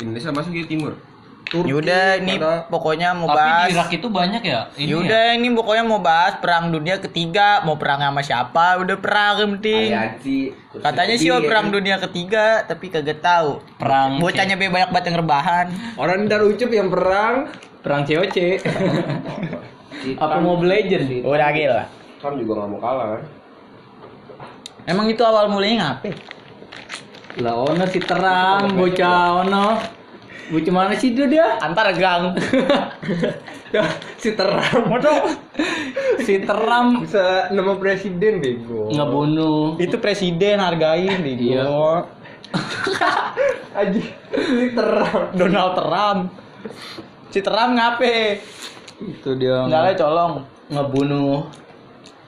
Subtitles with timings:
[0.00, 0.96] Indonesia masuk ke timur.
[1.50, 2.38] Yaudah ini
[2.70, 3.68] pokoknya mau Tapi di bahas.
[3.74, 4.60] Irak itu banyak ya?
[4.78, 8.78] Ini Yaudah ini pokoknya mau bahas perang dunia ketiga, mau perang sama siapa?
[8.78, 9.90] Udah perang yang penting.
[10.78, 13.58] Katanya sih oh, perang dunia ketiga, tapi kagak tahu.
[13.82, 15.66] Perang Bocahnya be banyak banget yang rebahan.
[15.98, 17.50] Orang dar ucup yang perang
[17.82, 18.62] perang COC.
[20.22, 21.20] Apa Mobile Legend sih?
[21.26, 21.84] Udah gila.
[22.22, 23.22] Trump juga nggak mau kalah kan?
[24.86, 26.14] Emang itu awal mulanya ngapain?
[27.38, 29.66] Lah ono si terang bocah ono.
[30.50, 31.62] Bocah mana sih itu dia?
[31.62, 32.34] Antar gang.
[34.22, 34.90] si terang
[36.18, 38.90] Si teram bisa nama presiden bego.
[38.90, 39.78] ngebunuh.
[39.78, 42.02] itu presiden hargain nih Iya.
[43.78, 45.30] Aji si terang.
[45.32, 46.20] Donald Trump.
[47.30, 48.42] Si Trump ngape?
[49.00, 50.32] Itu dia Enggak lah colong.
[50.66, 51.46] ngebunuh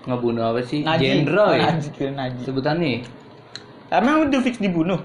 [0.02, 0.86] ngebunuh apa sih?
[0.86, 1.74] Jenderal ya?
[1.74, 2.46] Najib, kira Najib.
[3.92, 5.04] Emang udah fix dibunuh?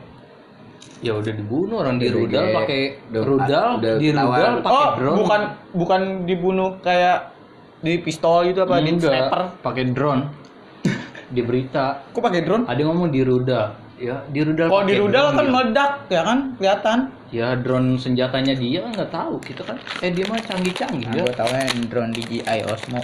[1.03, 5.17] Ya udah dibunuh orang di rudal pakai rudal di rudal pakai oh, drone.
[5.21, 5.41] bukan
[5.77, 7.29] bukan dibunuh kayak
[7.85, 9.41] di pistol gitu apa di Enggak, sniper.
[9.61, 10.23] pakai drone.
[11.27, 12.63] di berita Kok pakai drone?
[12.65, 13.75] ada yang ngomong di rudal.
[13.99, 14.71] Ya, di rudal.
[14.71, 15.53] Kalau di pakai rudal kan dia.
[15.53, 16.97] meledak ya kan kelihatan.
[17.27, 19.77] Ya drone senjatanya dia kan nggak tahu kita kan.
[19.99, 21.23] Eh dia mah canggih-canggih ya.
[21.27, 23.03] gue tahu kan drone DJI Osmo.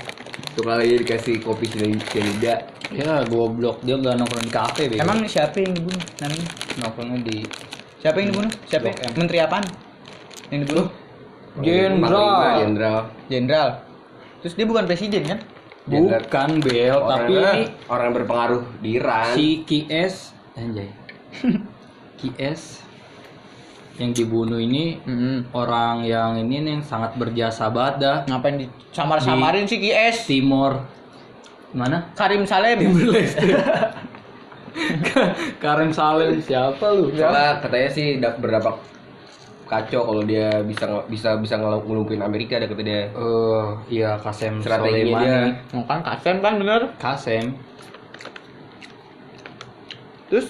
[0.56, 2.64] Tuh kali dikasih kopi dari Celida.
[2.94, 5.04] Ya goblok dia nggak nongkrong di kafe bego.
[5.04, 6.48] Emang siapa yang dibunuh namanya?
[6.80, 7.38] nongkrongnya di
[8.04, 8.52] Siapa yang dibunuh?
[8.68, 8.84] Siapa?
[8.92, 9.12] Blok M.
[9.16, 9.66] Menteri apaan?
[10.52, 10.88] Yang dibunuh?
[11.64, 12.56] Jenderal.
[12.60, 13.00] Jenderal.
[13.32, 13.70] Jenderal.
[14.44, 15.40] Terus dia bukan presiden kan?
[15.88, 16.20] Jenderal.
[16.28, 19.26] Bukan Bel, Orang tapi ini orang yang berpengaruh di Iran.
[19.36, 20.16] si KS
[20.60, 20.92] anjay.
[22.20, 22.83] KS
[23.94, 24.98] yang dibunuh ini
[25.52, 28.18] orang yang ini nih yang sangat berjasa banget dah.
[28.26, 30.26] Ngapain disamar-samarin sih KS?
[30.26, 30.82] Timor
[31.74, 32.10] mana?
[32.14, 32.82] Karim Salem.
[35.60, 37.14] Karim Salem siapa lu?
[37.14, 38.78] Soalnya katanya sih da- berdampak
[39.64, 43.10] kacau kalau dia bisa bisa bisa ngelu- ngelumpuin Amerika ada kata dia.
[43.10, 45.22] Eh, iya Kasem Soleimani.
[45.22, 45.38] dia.
[45.74, 46.82] Oh, kan Kasem kan bener.
[46.98, 47.54] Kasem.
[50.30, 50.50] Terus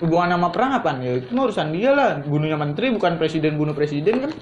[0.00, 0.98] hubungan sama perang apaan?
[1.00, 2.10] Ya itu mah urusan dia lah.
[2.20, 4.32] Bunuhnya menteri bukan presiden bunuh presiden kan?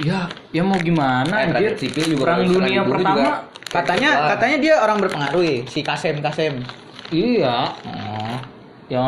[0.00, 1.56] Ya, ya mau gimana Eh, anjir?
[1.56, 3.12] rakyat sipil juga Perang dunia pertama.
[3.12, 3.32] juga.
[3.68, 4.28] Katanya Wah.
[4.36, 6.54] katanya dia orang berpengaruh ya, si Kasem Kasem.
[7.12, 8.36] Iya, Oh.
[8.88, 9.04] ya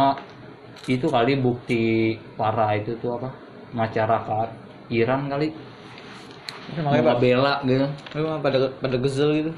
[0.84, 3.32] itu kali bukti parah itu tuh apa?
[3.72, 4.48] Masyarakat
[4.88, 5.52] Iran kali
[6.80, 7.86] Makanya bela gitu.
[8.40, 9.50] pada pada gesel gitu.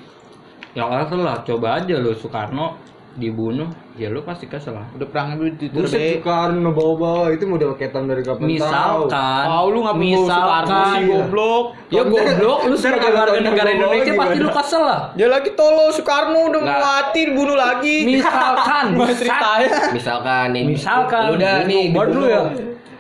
[0.75, 2.79] Ya kesel lah, coba aja lo Soekarno
[3.17, 4.87] dibunuh, ya lu pasti kesel lah.
[4.93, 8.53] Udah perang di Buset Soekarno bawa-bawa itu model ketan dari kapan tahu.
[8.53, 11.65] Misalkan, Tahu lu ngapa bawa Soekarno sih misalkan, goblok.
[11.89, 15.01] ya goblok, lu sebagai warga negara Indonesia pasti lu kesel lah.
[15.17, 16.81] Dia lagi tolol Soekarno udah mau Nggak.
[16.81, 17.97] mati dibunuh lagi.
[18.07, 18.85] Misalkan,
[19.19, 19.71] ceritanya.
[19.91, 20.65] Misalkan nih.
[20.69, 22.43] Misalkan, udah nih buat lu ya.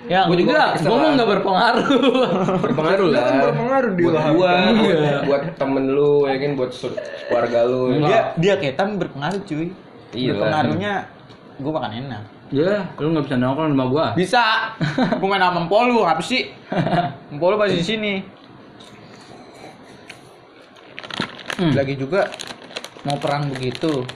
[0.06, 1.12] Ya, Gua juga mah lah.
[1.19, 1.87] nggak berpengaruh.
[2.65, 3.22] berpengaruh lah.
[3.27, 4.25] Kan berpengaruh di buat lah.
[4.31, 5.16] gua, buat, Iya.
[5.27, 6.71] buat temen lu ya kan buat
[7.27, 7.81] keluarga lu.
[8.06, 9.75] Dia dia ketam berpengaruh cuy.
[10.14, 10.38] Iya lah.
[10.38, 10.92] Berpengaruhnya
[11.62, 12.22] gua makan enak.
[12.54, 14.06] ya, lu nggak bisa nongkrong sama gua.
[14.14, 14.44] Bisa.
[15.18, 16.46] Gua main sama Empol lu, apa sih?
[17.34, 18.14] Empol lu pasti di sini.
[21.58, 21.72] Hmm.
[21.74, 22.30] Lagi juga
[23.02, 24.06] mau perang begitu.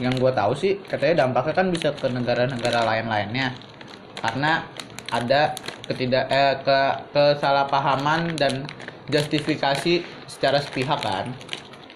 [0.00, 3.52] Yang gua tahu sih katanya dampaknya kan bisa ke negara-negara lain-lainnya.
[4.24, 4.64] Karena
[5.12, 5.52] ada
[5.84, 6.78] ketidak eh, ke
[7.12, 8.64] kesalahpahaman dan
[9.12, 11.30] justifikasi secara sepihak kan.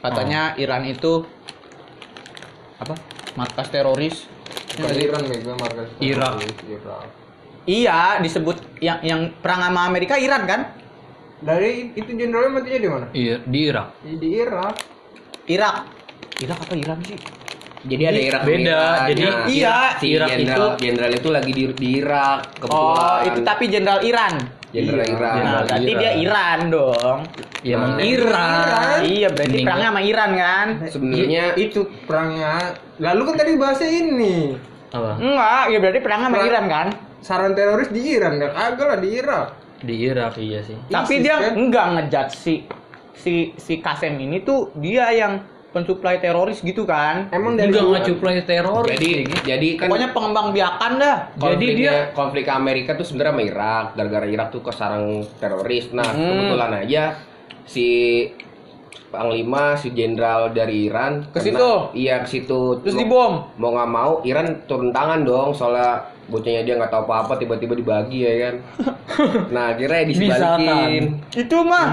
[0.00, 1.26] Katanya Iran itu
[2.80, 2.96] apa?
[3.34, 4.16] Markas teroris.
[4.74, 5.88] Bukan Iran mega markas.
[5.98, 6.34] Irak.
[6.64, 7.04] Irak.
[7.64, 10.60] Iya, disebut yang yang perang sama Amerika Iran kan?
[11.40, 13.06] Dari itu jenderalnya matinya di mana?
[13.12, 13.88] Iya, di Irak.
[14.02, 14.74] Di Irak.
[15.46, 15.76] Irak.
[16.40, 17.18] Irak apa Iran sih?
[17.80, 19.08] Jadi ada Irak Beda, Iran.
[19.08, 22.96] jadi- Nah, Iya, si Irak jenderal itu- jenderal itu lagi di, di Irak kebetulan.
[23.00, 24.34] Oh, itu tapi jenderal Iran.
[24.70, 25.34] Jenderal Iya, Iran.
[25.36, 26.00] Nah, berarti Iran.
[26.00, 27.18] dia Iran dong.
[27.60, 28.04] Ya emang Nah.
[28.06, 28.98] Iran.
[29.02, 30.66] Iya, berarti Mending- perangnya sama Iran kan?
[30.86, 32.52] Sebenarnya itu perangnya.
[32.96, 34.36] Lalu kan tadi bahasa ini.
[34.88, 35.10] Apa?
[35.16, 36.86] Enggak, ya berarti perangnya sama Perang- Iran kan?
[37.20, 39.46] Saran teroris di Iran ya kagak lah di Irak.
[39.78, 40.76] Di Irak iya sih.
[40.86, 41.52] Tapi ISIS, dia kan?
[41.54, 42.64] enggak ngejat si
[43.12, 47.30] si si Kasem ini tuh dia yang pensuplai teroris gitu kan?
[47.30, 48.82] Emang dari Enggak ngecuplai teror.
[48.84, 51.16] jadi jadi kan Pokoknya pengembang biakan dah.
[51.32, 55.04] Jadi dia- konflik Amerika tuh sebenarnya sama Irak gara-gara Irak tuh kesarang
[55.36, 56.26] teroris nah Hmm.
[56.26, 57.02] kebetulan aja
[57.64, 57.86] si
[59.06, 61.90] panglima si jenderal dari Iran Ke situ?
[61.92, 63.32] iya ke situ Terus Mau- dibom.
[63.56, 68.22] mau nggak mau Iran turun tangan dong soalnya bocahnya dia nggak tahu apa-apa tiba-tiba dibagi
[68.22, 68.54] ya kan
[69.54, 71.04] nah akhirnya disebalikin
[71.34, 71.92] Itu mah.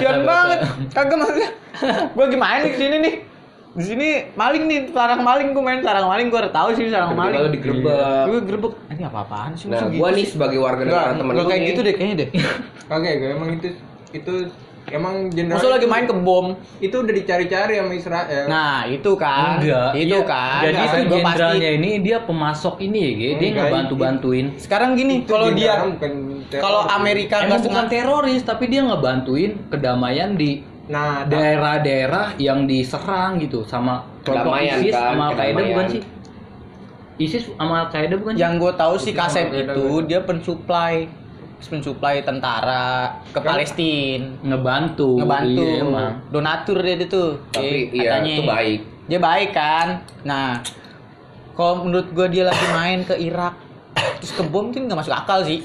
[0.00, 0.58] Sian banget.
[0.94, 1.50] Kagak maksudnya.
[2.16, 3.14] Gua gimana nih ke sini nih?
[3.76, 7.12] di sini maling nih, sarang maling gue main sarang maling gue udah tahu sih sarang
[7.12, 7.44] Ketika maling.
[7.44, 8.24] lu digerebek.
[8.24, 8.72] Gue gerbek.
[8.88, 9.68] Ini apa-apaan sih?
[9.68, 12.28] Nah, gua gitu nih sebagai warga negara temen nggak lu kayak gitu deh kayaknya deh.
[12.88, 13.68] Kagak gue emang itu
[14.16, 14.34] itu
[14.90, 16.54] emang jenderal Masa lagi main ke bom.
[16.78, 18.44] itu udah dicari-cari sama Israel.
[18.46, 19.58] Nah, itu kan.
[19.58, 19.90] Enggak.
[19.98, 20.28] Itu iya.
[20.28, 20.60] kan.
[20.62, 23.30] Jadi Nah, itu jenderalnya ini dia pemasok ini ya, Ge.
[23.38, 24.46] dia Enggak, ngebantu-bantuin.
[24.58, 25.74] Sekarang gini, kalau dia
[26.62, 33.42] kalau Amerika Emang nggak bukan teroris, tapi dia ngebantuin kedamaian di nah daerah-daerah yang diserang
[33.42, 36.02] gitu sama kelompok Kedamaian, ISIS kan, sama Al-Qaeda bukan sih?
[37.18, 38.42] ISIS sama Al-Qaeda bukan sih?
[38.46, 41.10] yang gue tahu sih beda, itu dia pensuplai
[41.66, 45.16] pensuplai tentara ke Kan- Palestina ngebantu.
[45.16, 46.12] ngebantu Iya, emang.
[46.28, 48.32] donatur dia itu Tapi Eh, iya, katanya.
[48.32, 48.80] itu baik.
[49.04, 49.88] dia baik kan
[50.22, 50.58] nah
[51.52, 53.54] kalau menurut gue dia lagi main ke Irak
[54.16, 55.64] terus ke bom kan nggak masuk akal sih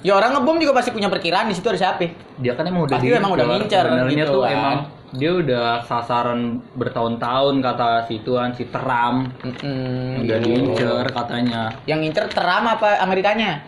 [0.00, 2.96] ya orang ngebom juga pasti punya perkiraan di situ ada siapa Dia kan emang udah
[2.96, 4.50] Pasti emang udah ngincer gitu tuh kan.
[4.50, 4.76] emang
[5.12, 6.40] dia udah sasaran
[6.72, 10.22] bertahun-tahun kata si tuan si Trump Mm-mm.
[10.22, 11.68] udah diincer katanya.
[11.84, 13.60] yang ngincer teram apa Amerikanya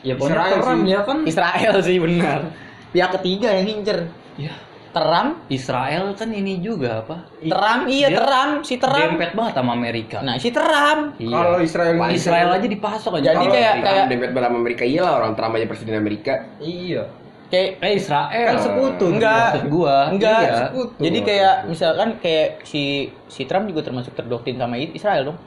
[0.00, 0.88] Ya pokoknya Israel Trump sih.
[0.88, 1.18] ya kan.
[1.24, 2.40] Israel sih benar
[2.88, 3.98] pihak ketiga yang ngincer
[4.36, 4.52] Ya,
[4.90, 7.24] teram Israel kan ini juga apa?
[7.38, 10.18] teram iya Dia teram si teram Dempet banget sama Amerika.
[10.20, 11.32] nah si teram Iya.
[11.34, 13.28] kalau Israel Wah, Israel aja dipasok aja.
[13.30, 16.32] Jadi kayak- kayak- dempet bersama Amerika iya lah orang Trump aja presiden Amerika.
[16.58, 17.04] iya
[17.46, 19.38] kayak eh Israel kan sekutu Enggak.
[19.54, 19.96] Maksud gua.
[20.10, 20.54] enggak Iya.
[20.64, 20.98] sekutu.
[21.00, 22.82] jadi kayak misalkan kayak si
[23.26, 25.38] si Trump juga termasuk terdoktrin sama Israel dong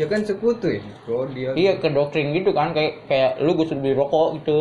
[0.00, 3.66] ya kan sekutu ya bro dia iya ke doktrin gitu kan kayak kayak lu gue
[3.68, 4.58] suruh beli rokok gitu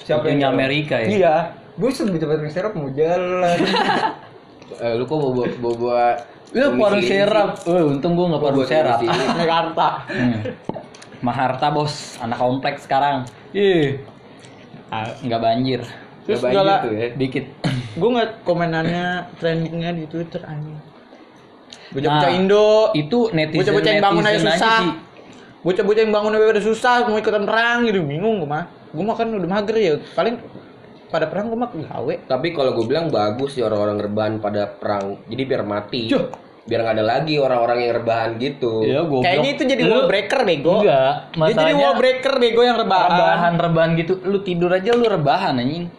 [0.00, 1.08] siapa Sekutunya yang Amerika ya.
[1.08, 1.34] iya
[1.76, 3.58] gue lebih cepat ngeserap mau jalan
[4.80, 6.02] Eh, lu kok bawa bawa, bawa
[6.54, 7.58] Lu warung serap.
[7.66, 8.98] Eh, untung gua enggak Gua warung buat serap.
[9.36, 10.40] Jakarta Hmm.
[11.20, 13.28] Maharta bos, anak kompleks sekarang.
[13.52, 14.00] Ih.
[14.88, 15.80] Ah, Nggak banjir.
[16.24, 17.06] terus Nggak banjir segala tuh ya.
[17.12, 17.46] Dikit.
[18.00, 20.78] gue ngeliat komenannya trendingnya di Twitter anjing
[21.90, 24.90] bocah-bocah Nah, Indo Itu netizen bocah-bocah yang bangun aja susah sih.
[25.60, 29.14] bocah-bocah yang bangun aja udah susah mau ikutan perang gitu bingung gue mah gue mah
[29.14, 30.40] kan udah mager ya paling
[31.06, 35.18] pada perang gue mah gawe Tapi kalau gue bilang bagus sih orang-orang rebahan pada perang.
[35.26, 36.06] Jadi biar mati.
[36.06, 36.30] Cuh.
[36.60, 38.80] Biar nggak ada lagi orang-orang yang rebahan gitu.
[38.80, 39.26] Iya, goblok.
[39.26, 42.76] kayaknya itu jadi Lu- wall breaker bego Enggak, dia jadi masalahnya wall breaker bego yang
[42.78, 44.12] rebahan, rebahan rebahan gitu.
[44.22, 45.90] Lu tidur aja lu rebahan anjing.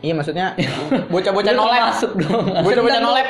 [0.00, 0.46] iya maksudnya
[1.12, 2.44] bocah-bocah nolep masuk dong.
[2.56, 3.28] bocah-bocah nolep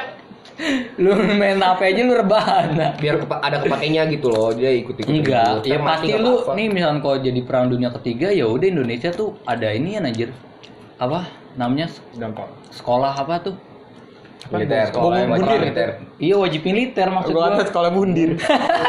[0.96, 2.66] Lu main HP aja lu rebahan.
[2.96, 4.54] Biar kepa- ada kepakainya gitu loh.
[4.54, 5.10] Dia ikut-ikut.
[5.10, 5.74] Enggak, gitu.
[5.74, 6.54] ya pasti lu apa-apa.
[6.54, 10.30] nih misalnya kalau jadi perang dunia ketiga ya udah Indonesia tuh ada ini ya anjir.
[10.96, 13.56] Apa namanya dampak sekolah apa tuh?
[14.44, 14.92] militer.
[14.92, 15.58] Wajib bundir.
[15.58, 15.88] militer.
[16.20, 17.64] Iya wajib militer maksud gua.
[17.64, 18.36] sekolah bundir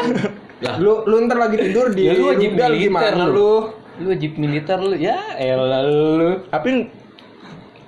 [0.82, 3.32] lu lu ntar lagi tidur di Ya lu wajib militer gimana lu.
[3.32, 3.50] lu
[3.96, 4.94] Lu wajib militer lu.
[4.94, 6.44] Ya elah lu.
[6.52, 6.92] tapi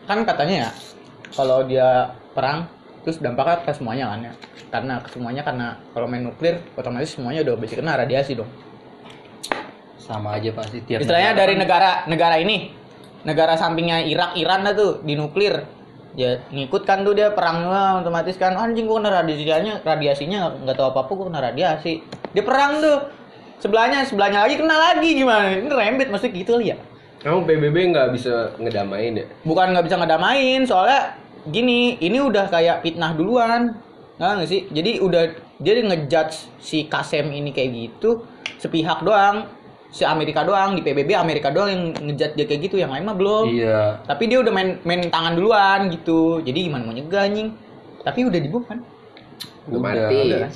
[0.09, 0.71] kan katanya ya
[1.29, 1.89] kalau dia
[2.33, 2.65] perang
[3.08, 4.32] terus dampaknya ke semuanya kan ya.
[4.69, 8.52] Karena ke semuanya karena kalau main nuklir otomatis semuanya udah bisa kena radiasi dong.
[9.96, 12.56] Sama aja pasti tiap istilahnya negara dari kan- negara negara ini
[13.25, 15.64] negara sampingnya Irak Iran dah tuh di nuklir.
[16.12, 20.76] Ya ngikut kan tuh dia perang wah, otomatis kan anjing gua kena radiasinya radiasinya nggak-
[20.76, 22.05] tahu apa apa gua kena radiasi.
[22.37, 22.99] Dia perang tuh.
[23.58, 25.50] Sebelahnya sebelahnya lagi kena lagi gimana?
[25.50, 26.76] Ini rembet maksudnya gitu ya.
[27.26, 29.26] Emang PBB nggak bisa ngedamain ya?
[29.43, 31.19] bukan nggak bisa ngedamain soalnya
[31.49, 33.77] gini ini udah kayak fitnah duluan
[34.17, 35.23] nggak nggak sih jadi udah
[35.56, 39.47] dia ngejudge si Kasem ini kayak gitu sepihak doang
[39.89, 43.15] si Amerika doang di PBB Amerika doang yang ngejudge dia kayak gitu yang lain mah
[43.15, 44.03] belum Iya.
[44.05, 47.55] tapi dia udah main main tangan duluan gitu jadi gimana mau nyegah anjing
[48.01, 48.79] tapi udah dibom kan
[49.67, 50.17] Udah mati.
[50.27, 50.49] udah?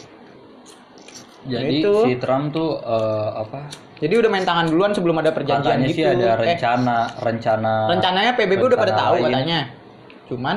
[1.43, 1.93] Jadi Itu.
[2.02, 3.66] si Trump tuh eh, apa?
[3.99, 7.73] jadi udah main tangan duluan sebelum ada perjanjian Katanya gitu sih ada Eh, rencana rencana
[7.88, 9.25] rencananya PBB udah pada rencana tahu lain.
[9.28, 9.59] katanya
[10.25, 10.57] cuman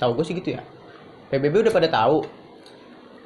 [0.00, 0.64] tahu gue sih gitu ya.
[1.28, 2.24] PBB udah pada tahu.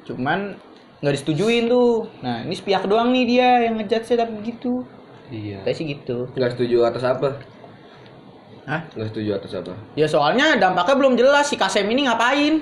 [0.05, 0.59] Cuman
[0.99, 2.05] nggak disetujuin tuh.
[2.19, 4.83] Nah ini sepihak doang nih dia yang ngejudge tapi gitu
[5.27, 5.63] Iya.
[5.63, 6.29] saya sih gitu.
[6.31, 7.41] Nggak setuju atas apa?
[8.65, 8.81] Hah?
[8.91, 9.73] Nggak setuju atas apa?
[9.93, 12.61] ya soalnya dampaknya belum jelas si Kasem ini ngapain.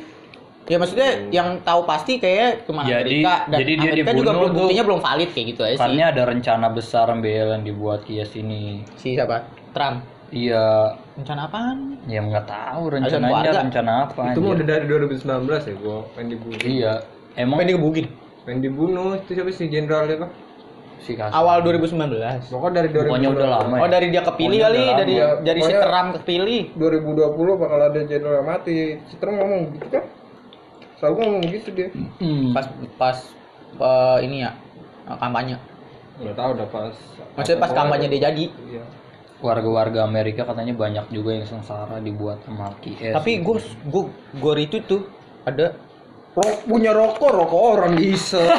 [0.63, 3.35] Ya maksudnya yang tahu pasti kayak cuma Jadi- Amerika.
[3.51, 5.81] Dan jadi dia Amerika juga belum tuh- buktinya belum valid kayak gitu aja sih.
[5.81, 8.87] Karena ada rencana besar yang dibuat Kias ini.
[8.95, 9.43] si siapa?
[9.75, 14.33] Trump Iya, rencana apaan ya nggak tahu rencananya rencana apa.
[14.33, 16.93] itu mau udah dari 2019 ya gua pengen dibunuh Iya,
[17.35, 18.05] emang pengen digebukin
[18.41, 20.25] pengen dibunuh itu siapa sih jenderal itu
[20.99, 21.31] si Kasem.
[21.31, 23.75] awal 2019 pokoknya dari 2019 Pokoknya udah lama.
[23.77, 25.35] Oh dari dia kepilih Pokoknya kali, dari lama.
[25.39, 26.61] dari si Trump kepilih.
[26.73, 30.03] 2020 bakal ada jenderal yang mati si Trump ngomong gitu kan
[30.95, 31.87] selalu ngomong gitu dia
[32.17, 32.51] Hmm.
[32.51, 32.65] Pas
[32.97, 33.17] pas
[33.75, 34.51] eh, ini ya
[35.13, 35.61] kampanye.
[36.15, 36.95] nggak tahu udah pas
[37.33, 38.45] Maksudnya pas kampanye dia jadi.
[38.65, 38.83] iya
[39.39, 43.11] warga-warga Amerika katanya banyak juga yang sengsara dibuat sama Kies.
[43.11, 45.01] Tapi gue gue gue retweet tuh
[45.43, 45.73] ada
[46.33, 48.41] Rok, punya rokok, rokok orang bisa.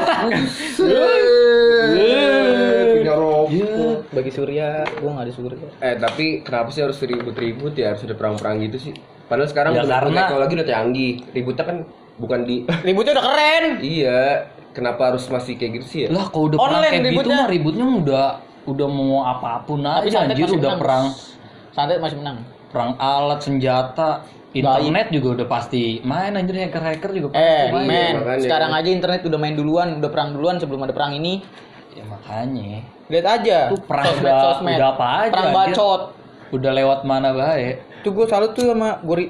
[2.94, 4.06] punya rokok.
[4.10, 5.68] Bagi Surya, gua nggak ada Surya.
[5.80, 8.94] Eh tapi kenapa sih harus ribut-ribut ya harus ada perang-perang gitu sih?
[9.26, 11.12] Padahal sekarang Ya, udah karena- teknologi udah canggih.
[11.32, 11.76] Ributnya kan
[12.14, 13.64] bukan di Ributnya udah keren.
[13.80, 14.22] iya.
[14.70, 16.08] Kenapa harus masih kayak gitu sih ya?
[16.10, 17.36] Lah kalau udah Online kayak gitu ributnya.
[17.36, 18.26] mah ributnya udah
[18.64, 20.80] udah mau apa pun Tapi aja santet anjir masih udah menang.
[20.80, 21.06] perang
[21.70, 22.38] Santet masih menang.
[22.68, 24.10] perang alat senjata
[24.52, 27.86] internet juga udah pasti main anjir hacker-hacker juga pasti Eh, main.
[27.86, 31.42] men, sekarang aja internet udah main duluan, udah perang duluan sebelum ada perang ini.
[31.90, 33.58] Ya makanya Lihat aja.
[33.68, 34.74] Itu perang sosmed, udah- sosmed.
[34.74, 35.74] udah apa aja, Perang anjir.
[35.74, 36.02] bacot.
[36.50, 37.74] udah lewat mana baik.
[38.00, 39.28] Tuh gue salut tuh sama gue.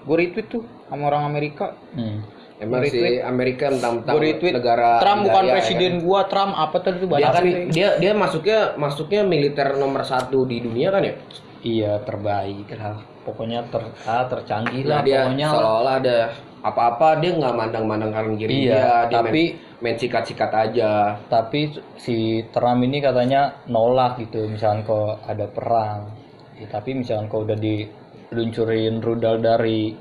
[0.00, 1.76] Gue retweet tuh sama orang Amerika.
[1.92, 2.24] Hmm.
[2.60, 6.04] Emang sih Amerika tentang negara Trump bukan ya presiden kan?
[6.04, 7.54] gua, Trump apa tadi Dia banyak kan sih.
[7.72, 11.14] dia dia masuknya masuknya militer nomor satu di dunia kan ya?
[11.60, 13.00] Iya terbaik lah.
[13.20, 15.46] Pokoknya ter ah, tercanggih Nah, lah dia pokoknya.
[15.46, 15.52] lah.
[15.52, 16.16] seolah-olah ada
[16.60, 20.90] apa-apa dia nggak mandang-mandang kanan kiri Iya, dia, dia tapi- main, main sikat-sikat aja.
[21.26, 21.60] Tapi
[21.96, 22.16] si
[22.50, 26.12] Trump ini katanya nolak gitu, misalkan kok ada perang.
[26.56, 29.96] Ya, tapi misalkan kok udah diluncurin rudal dari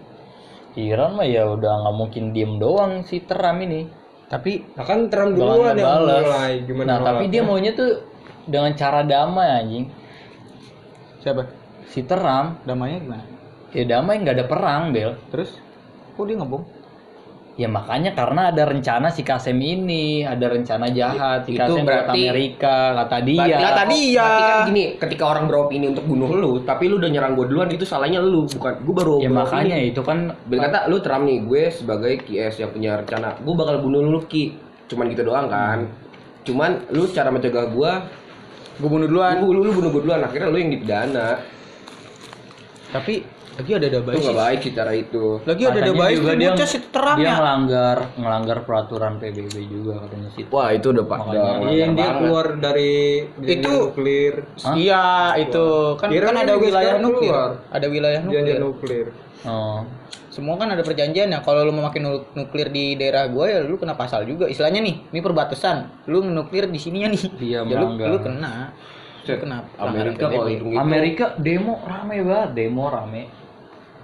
[0.78, 3.90] Iran mah ya udah nggak mungkin diem doang si Trump ini.
[4.30, 8.06] Tapi Nah kan Trump duluan yang mulai gimana Nah, tapi dia maunya tuh
[8.46, 9.86] dengan cara damai anjing.
[11.20, 11.44] siapa?
[11.90, 13.26] Si Trump Damainya gimana?
[13.74, 15.18] ya damai nggak ada perang, Bel.
[15.34, 15.58] Terus?
[16.18, 16.64] Kok dia ngebom?
[17.60, 21.92] Ya makanya karena ada rencana si Kasem ini, ada rencana jahat si Itu Kasem buat
[22.08, 23.36] berarti- Amerika, kata dia.
[23.44, 24.24] Berarti- Kata dia.
[24.24, 27.68] Berarti kan gini, ketika orang beropini untuk bunuh lu, tapi lu udah nyerang gue duluan,
[27.68, 31.44] itu salahnya lu, bukan gue baru ya makanya itu kan Bil kata lu Trump nih,
[31.44, 34.56] gue sebagai QS yang punya rencana, gue bakal bunuh lu Ki.
[34.88, 35.84] Cuman gitu doang kan.
[36.42, 37.92] Cuman lu cara mencegah gue,
[38.80, 39.36] Gue bunuh duluan.
[39.38, 41.36] lu, lu, lu bunuh gue duluan, akhirnya lu yang dipidana.
[42.90, 43.22] Tapi
[43.60, 45.26] lagi ada ada Itu nggak baik sih cara itu.
[45.44, 47.34] Lagi ada ada baik juga dia, si Trump dia ya.
[47.36, 50.44] ngelanggar ngelanggar peraturan PBB juga katanya sih.
[50.48, 51.20] Wah itu udah pak.
[51.28, 52.18] Udah Iya, yang dia banget.
[52.24, 52.94] keluar dari
[53.44, 54.34] Itu- nuklir.
[54.74, 55.04] Iya,
[55.38, 55.66] itu
[56.00, 57.32] kan kan ada wilayah nuklir.
[57.36, 57.52] keluar.
[57.68, 58.58] Ada wilayah nuklir.
[58.58, 59.08] nuklir.
[59.44, 59.84] Oh.
[60.30, 61.40] Semua kan ada perjanjian ya.
[61.44, 64.48] Kalau lu mau nu- nuklir di daerah gua ya lu kena pasal juga.
[64.48, 66.08] Istilahnya nih, ini perbatasan.
[66.08, 67.24] Lu nuklir di sininya nih.
[67.36, 68.08] Dia ya, lu, melanggar.
[68.08, 68.54] lu kena.
[69.28, 69.58] Lu kena.
[69.76, 70.50] Amerika pelanggaran kalau PBB.
[70.50, 70.80] hitung itu.
[70.80, 73.22] Amerika demo rame banget, demo rame.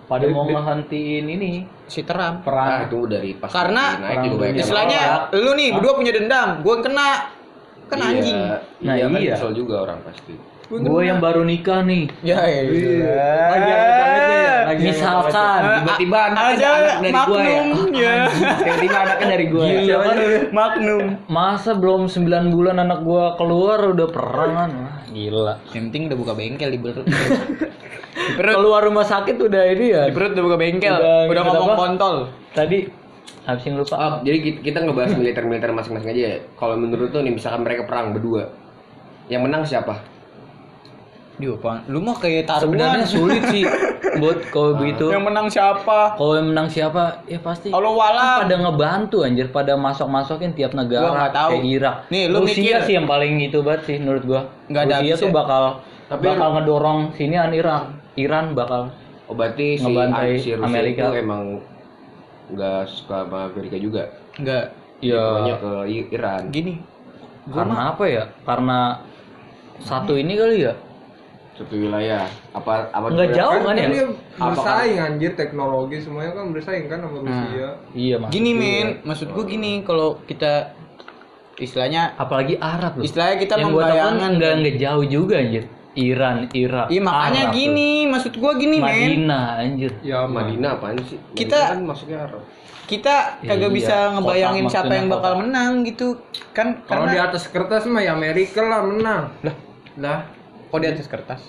[0.06, 1.52] Pada mau ngehentiin ini
[1.90, 2.46] si Trump.
[2.46, 2.70] Ah perang.
[2.86, 5.42] itu dari pas Karena naik juga banyak yang Istilahnya nolak.
[5.42, 7.10] lu nih berdua punya dendam, gua kena.
[7.86, 8.38] Kan Iya, anjing.
[8.82, 9.34] Nah, iya, kan iya.
[9.38, 10.34] kesel juga orang pasti.
[10.66, 12.10] Gue yang baru nikah nih.
[12.26, 13.30] Ya, Lagi iya.
[13.54, 14.58] ada bangetnya ya.
[14.66, 17.62] Lagi Misalkan Tiba-tiba anaknya Ada anak dari gua ya.
[17.94, 18.24] Ya.
[18.58, 19.78] Tiba-tiba anaknya dari gua ya.
[19.78, 20.16] Gila kan?
[20.50, 21.04] Magnum.
[21.30, 24.72] Masa belum 9 bulan anak gua keluar udah perang kan?
[24.74, 25.55] Wah, gila.
[25.72, 27.05] Yang penting udah buka bengkel di perut.
[28.36, 30.01] Keluar rumah sakit udah ini ya.
[30.03, 30.91] di perut udah buka bengkel.
[30.91, 31.79] Udah- Udah, udah ngomong apa?
[31.81, 32.15] kontol.
[32.51, 32.77] Tadi
[33.43, 33.95] habis yang lupa.
[33.95, 36.36] Oh, jadi kita, kita ngebahas militer-militer masing-masing aja ya.
[36.53, 38.51] Kalau menurut tuh nih misalkan mereka perang berdua.
[39.25, 40.01] Yang menang siapa?
[41.36, 41.84] Di apaan?
[41.88, 42.63] Lu mah kayak taruhan.
[42.63, 43.63] Sebenarnya sulit sih
[44.15, 45.12] buat kalau begitu.
[45.12, 46.15] Yang menang siapa?
[46.15, 47.20] Kalau yang menang siapa?
[47.25, 47.68] Ya pasti.
[47.70, 51.60] Kalau kan walau pada ngebantu anjir, pada masok-masokin tiap negara Gua tahu.
[51.60, 51.96] kayak Irak.
[52.08, 52.80] Nih, lu Rusia mikir.
[52.84, 54.42] sih yang paling itu banget sih menurut gua.
[54.65, 55.63] Nggak ada Rusia tuh bakal
[56.08, 57.84] Tapi- bakal ngedorong sinian Irak.
[58.15, 61.04] Iran bakal Oh berarti si, Ngebantai si Rusia Amerika.
[61.10, 61.44] itu emang
[62.48, 64.04] nggak suka sama Amerika juga.
[64.36, 64.70] enggak
[65.01, 65.72] ya ke
[66.12, 66.42] Iran.
[66.48, 66.80] gini.
[67.46, 68.24] karena apa ya?
[68.42, 69.01] Karena
[69.77, 70.74] satu ini kali ya.
[71.56, 72.28] Satu wilayah.
[72.52, 73.88] Apa apa Nggak jauh kan ya?
[73.88, 77.68] dia Apa bersaing anjir teknologi semuanya kan bersaing kan sama Rusia.
[77.92, 78.30] Iya mas.
[78.30, 80.76] Gini men, maksud gua gini kalau kita
[81.56, 83.04] istilahnya Apalagi Arab loh.
[83.04, 85.66] istilahnya kita yang gua tahu kan membayangkan nggak nggak jauh juga anjir.
[85.96, 86.92] Iran, Irak.
[86.92, 88.60] Iya makanya Arab gini, maksud gua tuh.
[88.60, 88.92] gini men.
[88.92, 89.92] Madinah anjir.
[90.04, 91.16] Ya Madinah apaan sih?
[91.32, 92.42] Kita- Madinah kan masuknya Arab.
[92.86, 95.42] Kita kagak Iya, bisa ngebayangin siapa yang maksudnya bakal kotak.
[95.42, 96.08] menang gitu.
[96.52, 99.22] Kan Kalau di karena atas kertas mah ya Amerika lah menang.
[99.42, 99.56] Lah.
[99.98, 100.20] Lah.
[100.75, 101.41] Kok di atas kertas.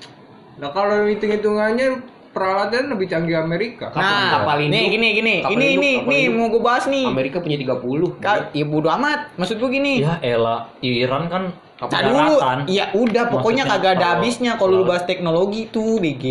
[0.56, 1.88] Nah kalau hitung-hitungannya
[2.30, 3.88] peralatan lebih canggih Amerika.
[3.88, 4.76] Kapal- kapal Nah, induk.
[4.76, 6.36] nih gini gini, Kapal ini induk, ini kapal nih induk.
[6.36, 7.04] mau gue bahas nih.
[7.06, 8.08] Amerika punya 30.
[8.16, 9.20] Ka- ya bodo amat.
[9.34, 9.92] Maksud gue gini.
[9.98, 11.42] Ya elah, Iran kan
[11.76, 12.58] Nah dulu, daratan.
[12.70, 16.24] ya udah pokoknya Maksudnya kagak ada kalau- habisnya kalau lu bahas teknologi tuh, BG.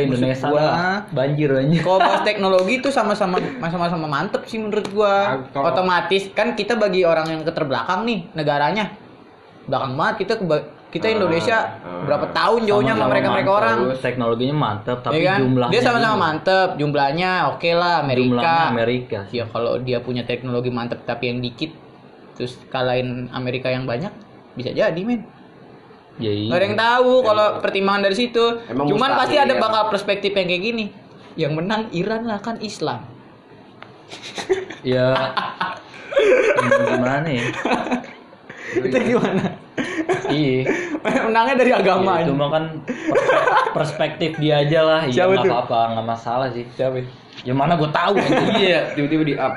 [0.00, 0.62] Indonesia gua.
[0.62, 1.82] lah banjir anjir.
[1.82, 5.42] Kalau bahas teknologi itu sama-sama sama-sama mantep sih menurut gua.
[5.56, 8.94] Otomatis kan kita bagi orang yang keterbelakang nih negaranya.
[9.64, 10.34] Belakang banget kita
[10.92, 12.04] kita Indonesia ah.
[12.04, 13.60] berapa tahun jauhnya sama mereka-mereka mantap.
[13.64, 13.76] orang.
[13.88, 15.38] Terus teknologinya mantap tapi Ya kan?
[15.40, 18.28] jumlahnya Dia sama-sama mantep, jumlahnya oke lah Amerika.
[18.28, 19.18] Jumlahnya Amerika.
[19.32, 19.36] sih.
[19.40, 21.72] Ya kalau dia punya teknologi mantep tapi yang dikit
[22.36, 24.12] terus kalahin Amerika yang banyak
[24.52, 25.24] bisa jadi men.
[26.20, 26.52] Ya iya.
[26.52, 28.44] Gak ada yang tahu kalau pertimbangan dari situ.
[28.68, 29.60] Emang Cuman mustahil, pasti ada ya.
[29.64, 30.86] bakal perspektif yang kayak gini.
[31.40, 33.08] Yang menang Iran lah kan Islam.
[34.84, 35.16] ya
[36.92, 37.44] gimana ya
[38.76, 39.61] itu gimana
[40.28, 40.68] iya.
[41.26, 45.00] Menangnya dari agama Ya, itu mah kan perspe- perspektif dia aja lah.
[45.08, 46.64] Iya nggak apa-apa nggak masalah sih.
[46.76, 47.02] Siapa?
[47.42, 48.14] Ya mana gue tahu
[48.62, 49.54] iya tiba-tiba di up.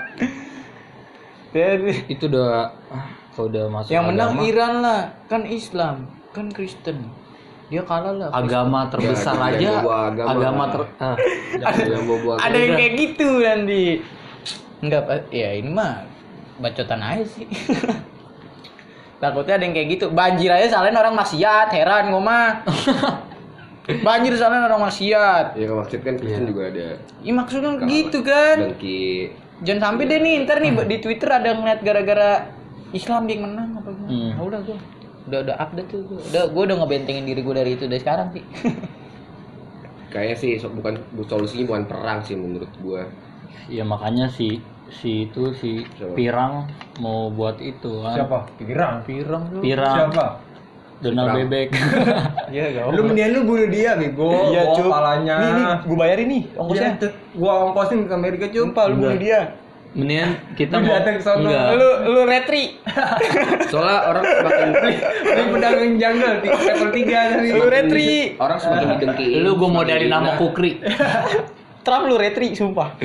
[2.11, 3.05] Itu udah ah,
[3.35, 5.01] kalau udah masuk yang menang agama, Iran lah.
[5.31, 5.95] Kan Islam
[6.35, 7.11] kan Kristen.
[7.65, 8.29] Dia kalah lah.
[8.29, 9.71] Agama terbesar jangan aja.
[9.81, 10.29] bawa agama.
[10.31, 11.15] agama ter ah,
[12.09, 13.83] bawa ada yang kayak gitu nanti
[14.85, 15.19] enggak Pak.
[15.33, 16.05] ya ini mah
[16.61, 17.47] bacotan aja sih
[19.17, 20.05] takutnya ada yang kayak gitu.
[20.09, 22.49] Banjir aja salahin orang maksiat heran gua mah.
[24.07, 25.45] Banjir salahin orang maksiat.
[25.53, 26.97] Ya maksud kan Kristen juga ada.
[27.21, 28.55] Ya maksudnya gitu kan?
[28.61, 29.31] Dengki
[29.63, 32.51] jangan sampai deh nih ntar nih di Twitter ada ngeliat gara-gara
[32.91, 34.31] Islam dia yang menang apa gimana Hmm.
[34.31, 34.77] Ah, udah gua.
[35.25, 36.19] Udah udah update tuh gua.
[36.21, 38.43] udah gua udah ngebentengin diri gua dari itu dari sekarang sih
[40.07, 43.07] kayaknya sih so- bukan solusinya bukan perang sih menurut gua.
[43.67, 46.13] Ya makanya si si itu si Siapa?
[46.13, 46.53] pirang
[46.97, 48.37] mau buat itu kan Siapa?
[48.55, 48.95] Pirang.
[49.03, 50.25] pirang tuh pirang Siapa?
[50.95, 51.37] Donald Pirang.
[51.43, 51.67] bebek
[52.55, 54.31] iya gak Lu mendingan lu bunuh dia bego.
[54.47, 54.87] Iya, Bawa Cuk.
[54.87, 55.35] Kepalanya.
[55.35, 56.89] Nih, nih, gua bayarin nih ongkosnya.
[56.95, 57.13] Cuk.
[57.35, 58.63] gua ongkosin ke Amerika, Cuk.
[58.71, 59.39] Sumpah lu bunuh dia.
[59.91, 62.63] mendingan kita Lu mau datang enggak Lu lu retri.
[63.71, 64.67] soalnya orang semakin
[65.23, 67.47] Ini pedagang jungle di level 3 tadi.
[67.51, 68.09] Lu retri.
[68.39, 70.71] orang semakin didengkiin lu gue mau semakin dari nama kukri
[71.83, 72.95] Trump lu retri sumpah.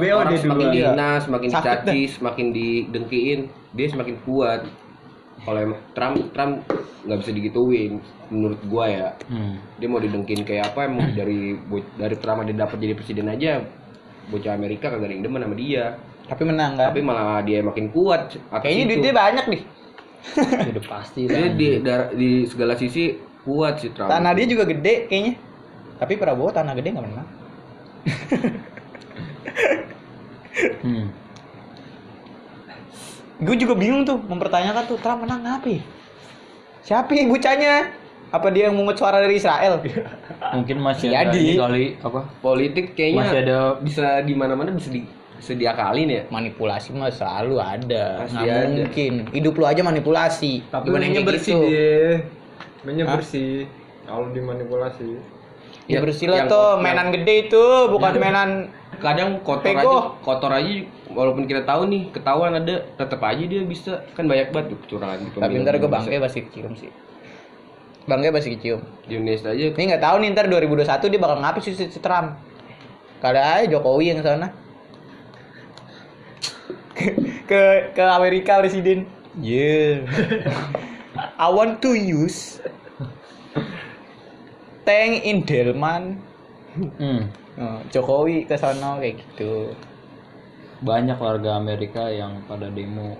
[0.00, 0.74] BO orang dia semakin dua.
[0.74, 3.40] dihina semakin Sakit dicaci semakin didengkiin
[3.76, 4.60] dia semakin kuat
[5.44, 6.64] kalau emang Trump Trump
[7.04, 7.92] nggak bisa digituin
[8.32, 9.54] menurut gua ya hmm.
[9.78, 11.60] dia mau didengkin kayak apa emang dari
[12.00, 13.60] dari pertama dia dapat jadi presiden aja
[14.32, 15.84] bocah Amerika kagak ada yang demen sama dia
[16.26, 16.90] Tapi menang kan?
[16.90, 19.62] tapi malah dia makin kuat Kayaknya duitnya banyak nih.
[20.74, 21.68] udah pasti dia lah di,
[22.18, 23.14] di segala sisi
[23.46, 25.38] kuat sih Trump Tanah dia juga gede kayaknya.
[26.02, 27.28] Tapi Prabowo tanah gede nggak menang.
[30.82, 31.06] hmm.
[33.36, 35.68] Gue juga bingung tuh mempertanyakan tuh Trump menang apa?
[35.68, 35.82] ya?
[36.80, 37.92] Siapa yang bocahnya?
[38.32, 39.78] Apa dia yang mungut suara dari Israel?
[40.56, 41.42] mungkin masih ada Jadi.
[41.42, 46.22] ini kali apa politik kayaknya Masih ada- bisa di mana-mana bisa di bisa diakalin ya
[46.28, 48.24] Manipulasi mah selalu ada.
[48.24, 48.68] Pasti Nggak ada.
[48.72, 49.12] mungkin.
[49.30, 50.52] Hidup lu aja manipulasi.
[50.66, 51.66] Tapi Gimana yang mainnya bersih gitu?
[51.68, 52.00] dia.
[52.82, 53.14] Mainnya Hah?
[53.14, 53.52] bersih.
[54.06, 55.10] Kalau dimanipulasi.
[55.86, 58.50] Ya Yang- bersih lah tuh, mainan gede itu, bukan mainan
[59.00, 59.80] kadang kotor Pego.
[59.80, 60.72] aja kotor aja
[61.12, 65.18] walaupun kita tahu nih ketahuan ada tetap aja dia bisa kan banyak banget tuh kecurangan
[65.22, 66.90] di Tapi ntar gue bangke pasti kecium sih.
[68.06, 68.80] Bangke pasti kecium.
[69.06, 72.28] di Indonesia aja Ini nggak tahu nih ntar 2021 dia bakal ngapain sih si, Trump.
[73.22, 74.48] Kali aja Jokowi yang sana.
[77.50, 77.62] ke
[77.94, 79.06] ke Amerika presiden.
[79.38, 80.04] Yeah.
[81.44, 82.60] I want to use
[84.88, 86.20] tank in Delman.
[86.76, 87.45] hmm.
[87.56, 89.72] Oh, Jokowi ke sana kayak gitu.
[90.76, 93.16] banyak warga Amerika yang pada demo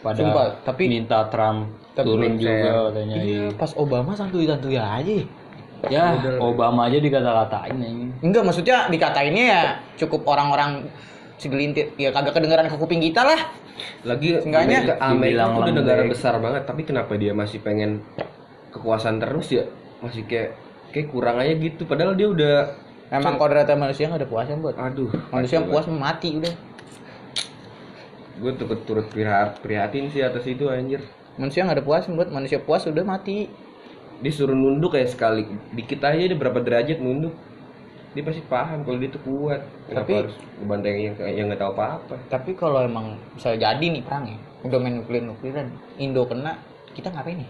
[0.00, 5.16] pada Sumpah, tapi- minta Trump Tapi turun saya- juga katanya Iya, pas Obama santuy-santuy aja.
[5.86, 6.04] ya
[6.40, 9.62] Obama aja dikata-katain ini Enggak, maksudnya dikatainnya ya
[9.96, 10.88] cukup orang-orang
[11.36, 13.40] segelintir ya kagak kedengeran ke kuping kita lah.
[14.02, 18.00] lagi Seenggaknya Amerika, tuh udah negara besar banget tapi kenapa dia masih pengen
[18.72, 19.68] kekuasaan terus ya
[20.00, 20.56] masih kayak
[20.88, 22.54] kayak kurang aja gitu padahal dia udah
[23.06, 24.74] Emang kodratnya manusia nggak ada puasnya buat.
[24.74, 26.54] aduh Manusia yang puas mati udah.
[28.36, 31.00] gue turut turut prihat, prihatin sih atas itu anjir
[31.40, 33.48] Manusia nggak ada puas buat manusia puas udah mati.
[34.16, 37.36] dia suruh nunduk kayak sekali dikit aja dia berapa derajat nunduk
[38.12, 41.72] dia pasti paham kalau dia tuh kuat kenapa Tapi- harus ngebanteng yang yang nggak tahu
[41.76, 46.56] apa-apa Tapi kalau emang bisa jadi nih perang ya, udah main nuklir nukliran, Indo kena,
[46.96, 47.48] kita ngapain nih?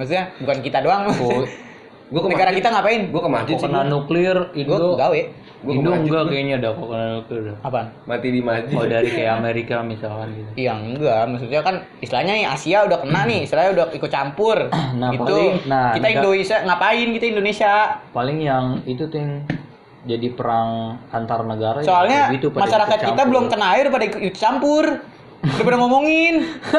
[0.00, 1.12] Maksudnya bukan kita doang.
[1.12, 1.44] Oh,
[2.10, 3.00] gue Negara kita ngapain?
[3.06, 3.86] gue ke masjid kok sih kena gua.
[3.88, 5.20] nuklir Gue Indo gawe.
[5.60, 6.22] Gua Indo enggak gua.
[6.26, 7.86] kayaknya ada kok kena nuklir Apaan?
[8.02, 12.46] mati di masjid oh dari kayak Amerika misalkan gitu Yang enggak, maksudnya kan istilahnya nih
[12.48, 14.58] Asia udah kena nih, istilahnya udah ikut campur.
[14.92, 17.72] Nah, itu paling- nah, kita Indonesia ngapain kita Indonesia?
[18.10, 19.32] paling yang itu tuh yang
[20.02, 20.70] jadi perang
[21.10, 24.84] antar negara ya Soalnya kayak gitu, masyarakat kita belum kena air pada ikut campur.
[25.40, 26.34] Udah pada ngomongin.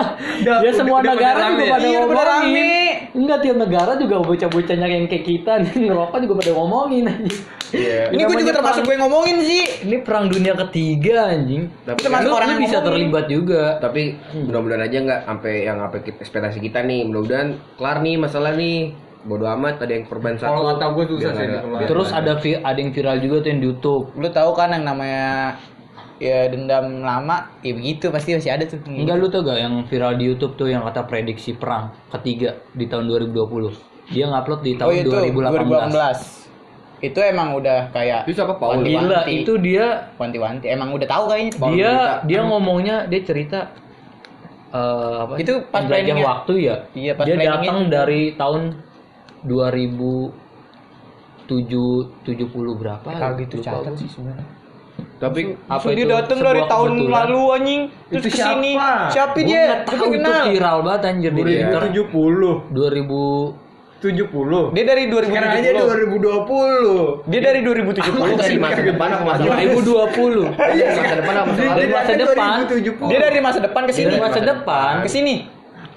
[0.62, 2.74] ya semua udah negara juga pada Iya, udah pada ngomongin rame.
[3.12, 8.12] enggak tiap negara juga bocah-bocahnya yang kayak kita nih ngerokok juga pada ngomongin anjing Iya.
[8.12, 9.64] Ini gue juga termasuk gue ngomongin sih.
[9.82, 12.88] ini perang dunia ketiga anjing Tapi Kita masuk lu, orang yang bisa ngomongin.
[12.92, 14.02] terlibat juga tapi
[14.38, 19.46] mudah-mudahan aja nggak sampai yang apa ekspektasi kita nih mudah-mudahan kelar nih masalah nih bodo
[19.48, 21.48] amat ada yang korban satu Kalau kata gue susah sih
[21.86, 22.34] terus ada.
[22.42, 25.56] ada yang viral juga tuh yang di YouTube Lu tahu kan yang namanya
[26.22, 28.78] ya dendam lama, ya begitu pasti masih ada tuh.
[28.86, 32.86] enggak lu tau gak yang viral di YouTube tuh yang kata prediksi perang ketiga di
[32.86, 35.90] tahun 2020 dia ngupload di tahun oh itu 2018.
[37.02, 37.02] 2018.
[37.02, 38.78] itu emang udah kayak Itu siapa Paul?
[38.78, 39.10] Wanti-wanti.
[39.10, 42.22] Gila, itu dia wanti-wanti emang udah tahu kayaknya Paul dia cerita.
[42.30, 43.60] dia ngomongnya dia cerita
[44.70, 48.78] eh apa Itu pas waktu ya Iya, pas dia datang dari tahun
[49.50, 50.30] 2070
[52.78, 54.61] berapa Kalau gitu catat sih sebenarnya
[55.22, 56.10] Tapi apa So, dia itu?
[56.10, 57.14] datang dari tahun kebetulan.
[57.22, 59.14] lalu anjing terus Itu ke sini siapa?
[59.14, 62.74] siapa dia tahu itu kenal viral banget anjir di Twitter 2070.
[62.74, 63.70] 2000
[64.02, 64.74] 70.
[64.74, 67.30] dia dari Sekarang aja 2070 2020.
[67.30, 69.78] dia dari 2070 Lu dari masa depan apa masa lalu?
[69.78, 70.42] 2020
[70.74, 71.78] Iya, masa depan apa masa Dia lalu?
[71.78, 72.50] Dari masa depan.
[72.66, 73.06] 2070.
[73.06, 75.36] dia dari masa depan ke sini masa depan ke sini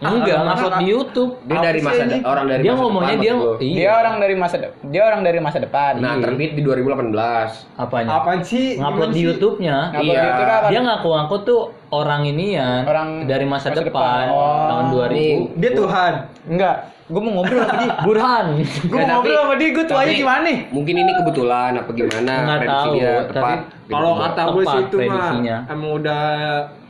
[0.07, 2.19] enggak ngupload di YouTube Dia dari Apa masa de- ini?
[2.23, 3.75] orang dari dia masa ngomongnya depan, dia maksud iya.
[3.75, 7.51] dia orang dari masa de- dia orang dari masa depan Nah, terbit di 2018.
[7.77, 8.67] apanya Apaan sih?
[8.77, 9.21] ngupload Gimana di?
[9.23, 9.99] YouTube-nya Iya.
[9.99, 10.69] di YouTube apa?
[10.69, 14.25] dia ngaku-ngaku tuh orang ini ya Orang dari masa, masa depan, depan.
[14.29, 14.67] Oh.
[14.67, 16.13] tahun 2000 Dia Tuhan.
[16.47, 19.93] enggak gue mau ngobrol sama dia Burhan gue Ya, mau ngobrol sama dia gue tuh
[19.95, 22.33] aja gimana nih Mungkin ini kebetulan apa gimana?
[22.35, 23.59] Nggak prediksi tahu, dia tapi tepat.
[23.85, 24.23] Kalau Gitu.
[24.25, 25.31] kata gue sih itu mah
[25.67, 26.23] emang udah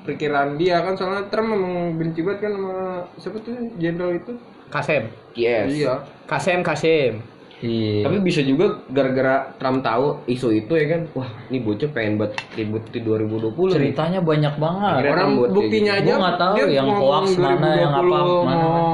[0.04, 1.64] perkiraan dia kan soalnya Trump emang
[1.94, 2.74] benci banget kan sama
[3.16, 4.32] siapa tuh jenderal itu.
[4.66, 5.66] Kasem Yes.
[5.70, 5.94] Iya.
[6.24, 7.24] Kasem Kasem
[7.56, 11.00] iya Tapi bisa juga gara-gara Trump tahu isu itu ya kan.
[11.12, 13.72] Wah, ini bocah pengen buat ribut di 2020 nih.
[13.74, 16.04] ceritanya banyak banget Akhirnya Orang buktinya gitu.
[16.04, 18.56] aja Gua tahu dia yang ngomong hoax mana, yang apa, 2020 mana.
[18.60, 18.88] mau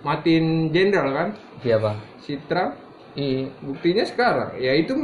[0.00, 2.78] matiin jenderal kan siapa si Trump
[3.12, 4.94] iya buktinya sekarang ya itu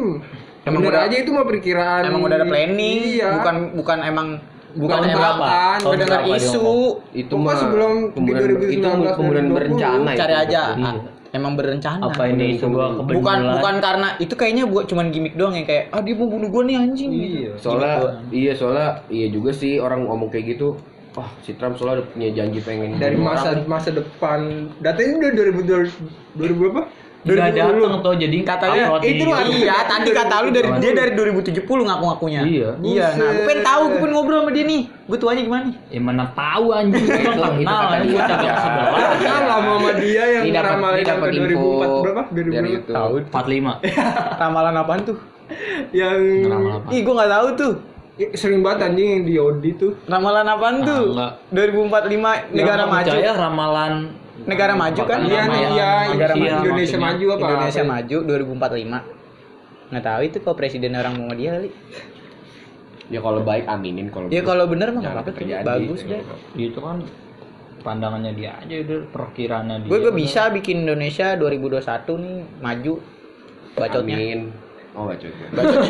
[0.63, 4.29] Emang udah- aja itu mah perkiraan emang udah ada planning iya bukan bukan emang
[4.75, 5.51] bukan berapa?
[5.81, 6.67] mendengar Tahun dia isu
[7.13, 10.85] itu mah sebelum 2019, itu kemudian 2020, berencana cari aja Iya.
[10.85, 10.95] ah,
[11.31, 15.55] emang berencana apa ini sebuah kebetulan bukan bukan karena itu kayaknya buat cuman gimmick doang
[15.55, 17.51] yang kayak ah dia mau bunuh gua nih anjing Iya.
[17.57, 18.09] Soalnya Gitu.
[18.33, 20.79] iya soalnya iya juga sih orang ngomong kayak gitu.
[21.15, 23.71] Wah, si Trump soalnya udah punya janji pengen dari masa orang.
[23.71, 24.41] masa depan
[24.79, 25.87] datanya udah 2000
[26.35, 26.83] 2000 berapa?
[27.25, 29.57] Nggak datang tuh jadi katanya di itu YouTube.
[29.57, 32.71] iya tadi kata lu dari dia dari 2070 ngaku-ngakunya Iya.
[32.81, 35.77] iya nah gue pengen tahu gue pengen ngobrol sama dia nih gue tuanya gimana nih
[35.89, 38.05] ya mana tahu anjing emang kenal dia.
[38.07, 38.55] gua cakap Ya.
[38.59, 40.45] sebelah Kenal lah sama dia yang
[41.03, 42.23] sampai info 2004 berapa?
[42.29, 42.93] dari 2000 itu.
[42.93, 43.97] tahu 45
[44.43, 45.17] ramalan apaan tuh
[45.93, 46.21] yang
[46.89, 47.73] ih gue nggak tahu tuh
[48.33, 49.93] sering banget anjing yang di Audi tuh.
[50.05, 51.33] ramalan apaan tuh enggak.
[51.51, 53.93] 2045 negara Yang maju percaya ramalan
[54.43, 56.67] negara maju kan Iya, Ramalan iya, negara manusia maju.
[56.67, 57.47] Indonesia maju apa?
[57.47, 57.93] Indonesia apa?
[57.95, 61.71] maju 2045 nggak tahu itu kalau presiden orang mau dia kali
[63.13, 66.23] Ya kalau baik aminin kalau ya kalau bener mah nggak jangan apa-apa bagus deh
[66.57, 67.05] itu kan
[67.85, 70.15] pandangannya dia aja udah perkiraannya dia gue udah.
[70.17, 71.85] bisa bikin Indonesia 2021
[72.25, 72.95] nih maju
[73.77, 74.41] bacotnya Amin.
[74.95, 75.27] Oh, bacot.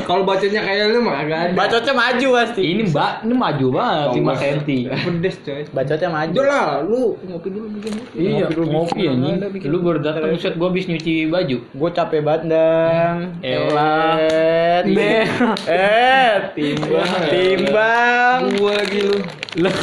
[0.03, 1.53] Kalau bacanya kayak lu mah agak ada.
[1.55, 5.63] bacotnya maju pasti ini mbak ini maju banget 5 cm Pedes coy.
[5.69, 8.01] bacotnya maju Udah lah, lu ngopi dulu begini.
[8.15, 9.19] iya Ngopi dulu, ngopi bikin.
[9.31, 9.69] Ada bikin.
[9.69, 14.17] lu baru datang set gua habis nyuci baju gue capek banget dang Elah.
[14.17, 15.29] eh Be-
[15.69, 19.17] eh timbang timbang Gua lagi lu.
[19.61, 19.77] lah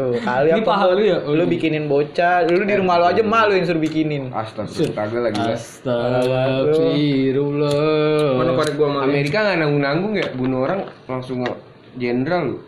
[0.00, 1.18] tuh kali Ini apa paha lu ya?
[1.20, 5.40] lu bikinin bocah lu di rumah lu aja malu yang suruh bikinin Astaga, kagak lagi
[5.40, 5.60] lah.
[6.80, 9.06] Astagfirullah Mana korek gua sama lu?
[9.06, 11.44] Amerika nggak nanggung-nanggung ya bunuh orang langsung
[11.94, 12.58] jenderal lu.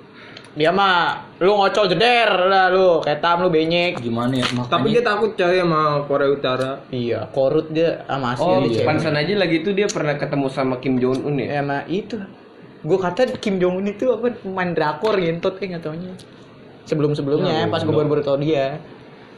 [0.53, 5.01] dia mah lu ngocol jeder lah lu ketam lu benyek gimana ya makanya Tapi dia
[5.01, 6.73] takut coy sama Korea Utara.
[6.93, 10.77] iya korut dia sama Asia Oh, dia pansan aja lagi itu dia pernah ketemu sama
[10.77, 11.57] Kim Jong Un ya.
[11.57, 12.21] Ya mah itu.
[12.85, 16.13] Gue kata Kim Jong Un itu apa pemain drakor ngentot kayak nggak taunya.
[16.85, 17.99] Sebelum-sebelumnya Ya, pas gue goblok.
[18.05, 18.79] baru-baru tau dia.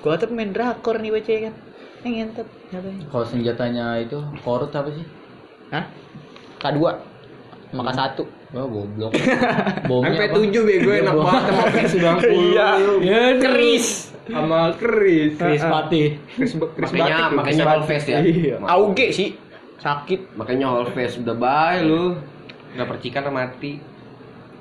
[0.00, 1.54] Gue kata pemain drakor nih baca kan.
[2.04, 3.04] Eh ngentot katanya.
[3.08, 5.06] kalau senjatanya itu korut apa sih
[5.72, 5.88] Hah?
[6.58, 6.78] K2
[7.70, 8.20] sama K1.
[8.52, 9.12] Wah goblok
[9.88, 10.36] Bomnya Sampai apa?
[10.36, 12.28] 7 bego enak banget sama P90.
[12.44, 12.68] Iya.
[13.00, 13.86] Ya, Keris.
[14.24, 15.32] Sama keris.
[15.36, 18.18] Chris Patih Keris, keris Makanya batik makanya keris all face ya.
[18.20, 18.56] Iya.
[18.64, 19.28] Auge sih.
[19.76, 20.20] Sakit.
[20.32, 22.16] Makanya all face udah bye lu.
[22.72, 23.80] Udah percikan mati.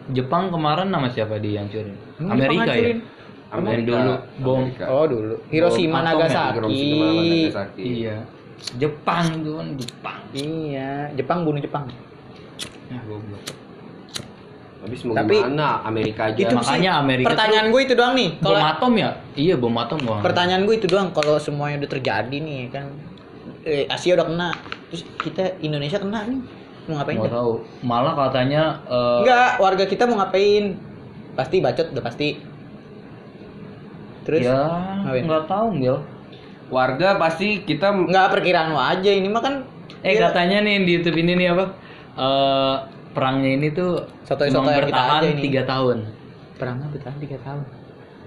[0.10, 3.00] Jepang kemarin nama siapa dia yang curi Amerika ya?
[3.50, 4.60] Amerika dulu, bom.
[4.66, 4.84] Amerika.
[4.89, 5.36] Oh dulu.
[5.48, 6.56] Hiroshima Bom Nagasaki.
[6.58, 7.82] Hiroshima, Nagasaki.
[7.86, 8.16] iya
[8.74, 11.86] Jepang itu kan Jepang Iya, Jepang bunuh Jepang.
[12.86, 13.44] ya goblok
[14.84, 15.80] Habis mau Tapi- gimana?
[15.82, 16.36] Amerika aja.
[16.36, 18.30] Itu Makanya sih, Amerika Pertanyaan gue itu doang nih.
[18.36, 21.92] bom Kalau atom ya iya bom atom gua pertanyaan gue itu doang kalau semuanya udah
[21.94, 22.92] terjadi nih kan
[23.63, 24.50] eh, Asia udah kena
[24.89, 26.42] terus kita Indonesia kena nih
[26.84, 27.54] mau ngapain nggak tahu.
[27.82, 30.76] Malah katanya eh, enggak warga kita mau ngapain?
[31.34, 32.28] Pasti bacot udah pasti.
[34.24, 34.43] Terus?
[34.43, 34.62] Ya
[35.04, 35.24] ngapain?
[35.28, 35.98] nggak tahu Gil
[36.72, 39.12] Warga pasti kita enggak perkiraan lo aja.
[39.12, 39.56] Ini mah kan
[40.02, 41.65] eh dia- katanya nih di YouTube ini nih apa?
[42.17, 42.76] Eh
[43.13, 45.41] perangnya ini tuh cuma kita bertahan aja ini.
[45.43, 45.98] tiga tahun.
[46.58, 47.63] Perangnya bertahan tiga tahun.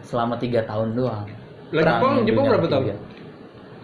[0.07, 1.27] Selama tiga tahun doang.
[1.75, 2.85] Lah Jepang, Jepang berapa tahun?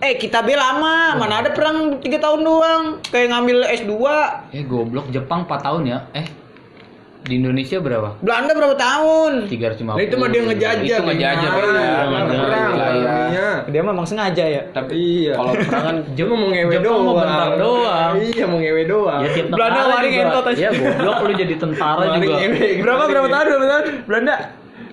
[0.02, 2.82] Eh kita be lama, mana ada perang 3 tahun doang.
[3.06, 3.94] Kayak ngambil S2.
[4.50, 5.98] Eh goblok Jepang 4 tahun ya?
[6.12, 6.26] Eh
[7.22, 8.18] di Indonesia berapa?
[8.18, 9.46] Belanda berapa tahun?
[9.46, 9.86] 350.
[9.86, 10.96] Nah itu mah dia ngejajah.
[10.98, 11.50] Itu ngejajah.
[11.54, 12.42] Perang, Ngejajah.
[12.42, 12.72] perang,
[13.30, 13.48] Iya.
[13.70, 14.62] Dia memang sengaja ya.
[14.74, 14.90] Tapi
[15.22, 15.38] Iya.
[15.38, 17.04] kalau perang kan Dia mau ngewe Jepang doang.
[17.06, 18.12] mau bentar doang.
[18.18, 19.20] Iya mau ngewe doang.
[19.22, 20.58] Ya tiap Belanda lari ngentot aja.
[20.58, 22.34] Ya goblok lu jadi tentara juga.
[22.82, 23.84] Berapa berapa tahun berapa tahun?
[24.10, 24.34] Belanda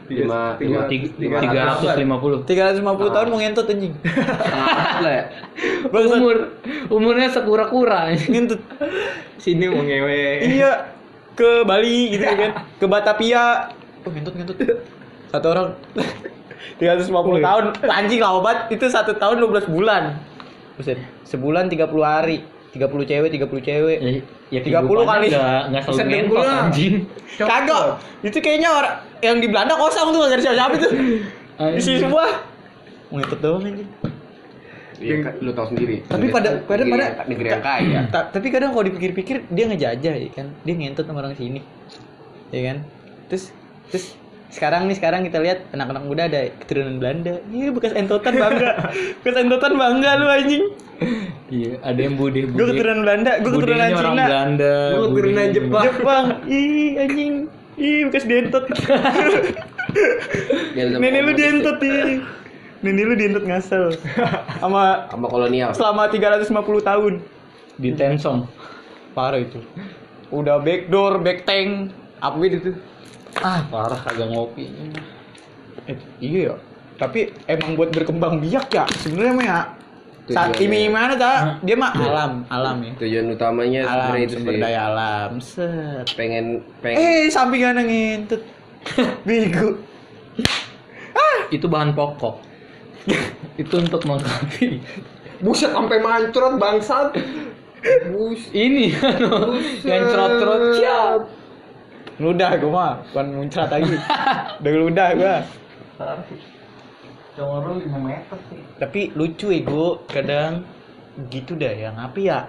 [0.09, 2.43] lima Tiga- lima Tiga- tiga tiga- 350.
[2.43, 2.81] 350
[3.13, 3.93] tahun mau ngentot anjing.
[3.93, 5.23] setengah lah ya.
[6.17, 6.37] Umur
[6.89, 8.09] umurnya sekura-kura.
[8.11, 8.61] Ngentut.
[9.37, 10.49] Sini mau ngewe.
[10.49, 10.97] Iya.
[11.37, 12.51] Ke Bali gitu kan.
[12.81, 13.69] Ke Batavia.
[14.03, 14.57] Oh, ngentut ngentut.
[15.29, 15.77] Satu orang
[16.81, 17.63] 350 tahun.
[17.85, 18.59] Anjing lama banget.
[18.75, 20.17] Itu satu tahun 12 bulan.
[20.75, 20.97] Buset.
[21.23, 22.41] Sebulan 30 hari.
[22.69, 23.97] 30 cewek, 30 cewek.
[23.97, 24.11] Ya,
[24.49, 25.27] ya 30 kehidupannya kali.
[25.29, 26.93] Nggak nggak selalu ngentot anjing.
[27.35, 27.83] Kagak.
[28.21, 30.89] Itu kayaknya orang yang di Belanda kosong tuh gak ada siapa-siapa itu.
[31.75, 32.25] Isi semua.
[33.09, 33.89] Ngentut doang anjing.
[34.99, 36.03] Iya, kan, lu tahu sendiri.
[36.03, 37.99] Tapi pada- pada- pada- negeri yang kaya.
[38.13, 41.63] Ta- tapi kadang kalau dipikir-pikir dia ngejajah ya kan dia ngentot sama orang sini
[42.49, 42.77] ya kan
[43.29, 43.55] terus
[43.87, 44.17] terus
[44.49, 47.37] sekarang nih sekarang kita lihat anak-anak muda ada keturunan Belanda.
[47.53, 48.89] Iya bekas entotan bangga.
[49.21, 50.63] Bekas entotan bangga lu anjing.
[51.53, 54.25] Iya, ada yang bude gue keturunan Belanda gue keturunan orang Cina.
[54.25, 54.73] Belanda.
[54.97, 55.83] Gua keturunan Jepang.
[55.85, 56.25] Jepang.
[56.49, 57.33] Ih anjing.
[57.77, 58.65] Ih bekas dientot.
[60.77, 62.25] Nenek lu dientot ih.
[62.81, 63.93] Nenek lu dientot ngasal
[64.57, 65.77] sama sama kolonial.
[65.77, 66.49] selama 350
[66.81, 67.13] tahun.
[67.77, 68.49] Di Tensong.
[69.13, 69.61] parah itu.
[70.33, 72.71] Udah backdoor back tank apa itu
[73.39, 74.67] Ah, parah kagak ngopi.
[75.85, 76.55] Eh, iya ya.
[76.97, 79.59] Tapi emang buat berkembang biak ya sebenarnya mah ya.
[80.29, 81.61] Saat ini mana tak?
[81.63, 82.91] Dia mah alam, alam ya.
[82.97, 84.61] Tujuan utamanya Alam sebenarnya itu sumber sih.
[84.61, 85.29] daya alam.
[85.41, 86.05] Set.
[86.13, 86.45] Pengen
[86.81, 88.41] pengen Eh, sampingan ngintut.
[89.27, 89.77] Bego.
[91.49, 92.45] Itu bahan pokok.
[93.55, 94.79] itu untuk melengkapi.
[95.39, 97.15] Buset sampai mancurot bangsat.
[98.11, 98.51] Bus.
[98.51, 101.21] Ini anu, yang cerot-cerot siap.
[102.19, 103.95] Ludah gua mah, bukan muncrat lagi.
[104.59, 105.35] Udah ludah gua.
[107.39, 108.61] Congoro 5 meter sih.
[108.75, 110.67] Tapi lucu ego kadang
[111.31, 112.39] gitu dah yang apa ya?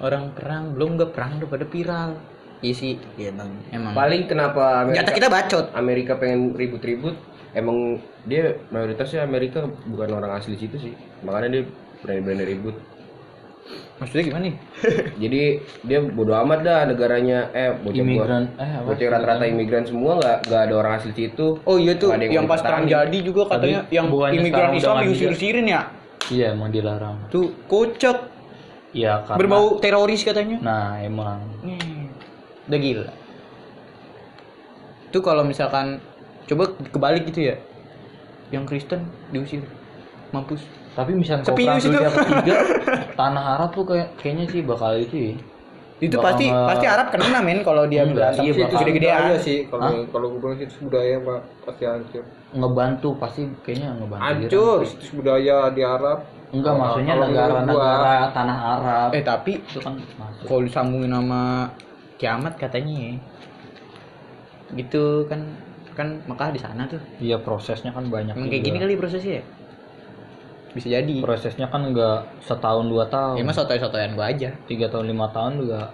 [0.00, 2.10] Orang perang belum gak perang udah pada viral.
[2.64, 3.52] Iya sih, iya bang.
[3.76, 3.92] Emang.
[3.92, 5.64] paling kenapa Nyata Amerika, kita bacot.
[5.76, 7.16] Amerika pengen ribut-ribut
[7.54, 11.62] emang dia mayoritasnya Amerika bukan orang asli situ sih makanya dia
[12.02, 12.76] berani-berani ribut
[13.94, 14.56] Maksudnya gimana nih?
[15.22, 15.42] jadi
[15.86, 18.44] dia bodo amat dah negaranya eh bocah Imigran.
[18.58, 18.86] Eh, apa?
[18.90, 22.46] bocah rata-rata imigran semua nggak nggak ada orang asli situ Oh iya tuh, yang yang
[22.50, 25.82] pas perang jadi juga katanya Tapi yang imigran Islam diusir-usirin ya.
[26.32, 27.28] Iya, emang dilarang.
[27.28, 28.32] Tuh kocak,
[28.96, 30.56] Iya, karena berbau teroris katanya.
[30.62, 32.08] Nah, emang Nih,
[32.70, 33.12] udah gila.
[35.12, 36.00] Tuh kalau misalkan
[36.48, 37.56] coba kebalik gitu ya,
[38.54, 39.04] yang Kristen
[39.34, 39.66] diusir,
[40.34, 40.62] mampus.
[40.94, 41.90] tapi misalnya kalau Sepi situ.
[41.90, 42.54] dunia ketiga
[43.18, 45.34] tanah Arab tuh kayak kayaknya sih bakal itu ya.
[45.98, 48.78] Itu Bakal pasti nge- pasti Arab kena men kalau dia berantem iya, gitu bakal.
[48.78, 49.18] gede-gedean.
[49.20, 52.24] budaya sih kalau kalau gue bilang situs budaya pak pasti hancur.
[52.52, 54.22] ngebantu pasti kayaknya ngebantu.
[54.22, 56.18] Hancur situs budaya di Arab.
[56.50, 59.08] Enggak, maksudnya negara-negara tanah Arab.
[59.10, 59.94] Eh tapi itu kan
[60.44, 61.42] kalau disambungin sama
[62.16, 63.12] kiamat katanya ya.
[64.74, 65.40] Gitu kan
[65.94, 66.98] kan Mekah di sana tuh.
[67.18, 68.34] Iya, prosesnya kan banyak.
[68.34, 69.44] Kayak gini kali prosesnya ya?
[70.74, 71.22] Bisa jadi.
[71.22, 73.38] Prosesnya kan enggak setahun dua tahun.
[73.38, 74.50] Ya mah sotoy-sotoyan gua aja.
[74.66, 75.90] tiga tahun lima tahun juga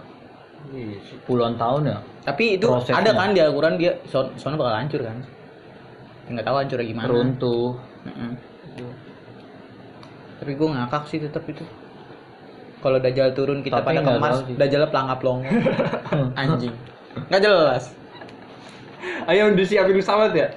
[0.73, 1.99] Iya puluhan tahun ya.
[2.25, 3.01] Tapi itu Prosesnya.
[3.01, 5.21] ada kan di Al-Quran dia son sono bakal hancur kan?
[6.29, 7.09] Nggak tahu hancurnya gimana.
[7.09, 7.71] Runtuh.
[8.09, 8.33] Heeh.
[10.41, 11.65] Tapi gua ngakak sih tetap itu.
[12.81, 14.55] Kalau Dajjal turun kita Tapi pada ke nggak Mars, tahu sih.
[14.57, 15.49] Dajjal pelangap longo.
[16.41, 16.73] Anjing.
[17.29, 17.85] Nggak jelas.
[19.29, 20.49] Ayo udah siapin pesawat ya?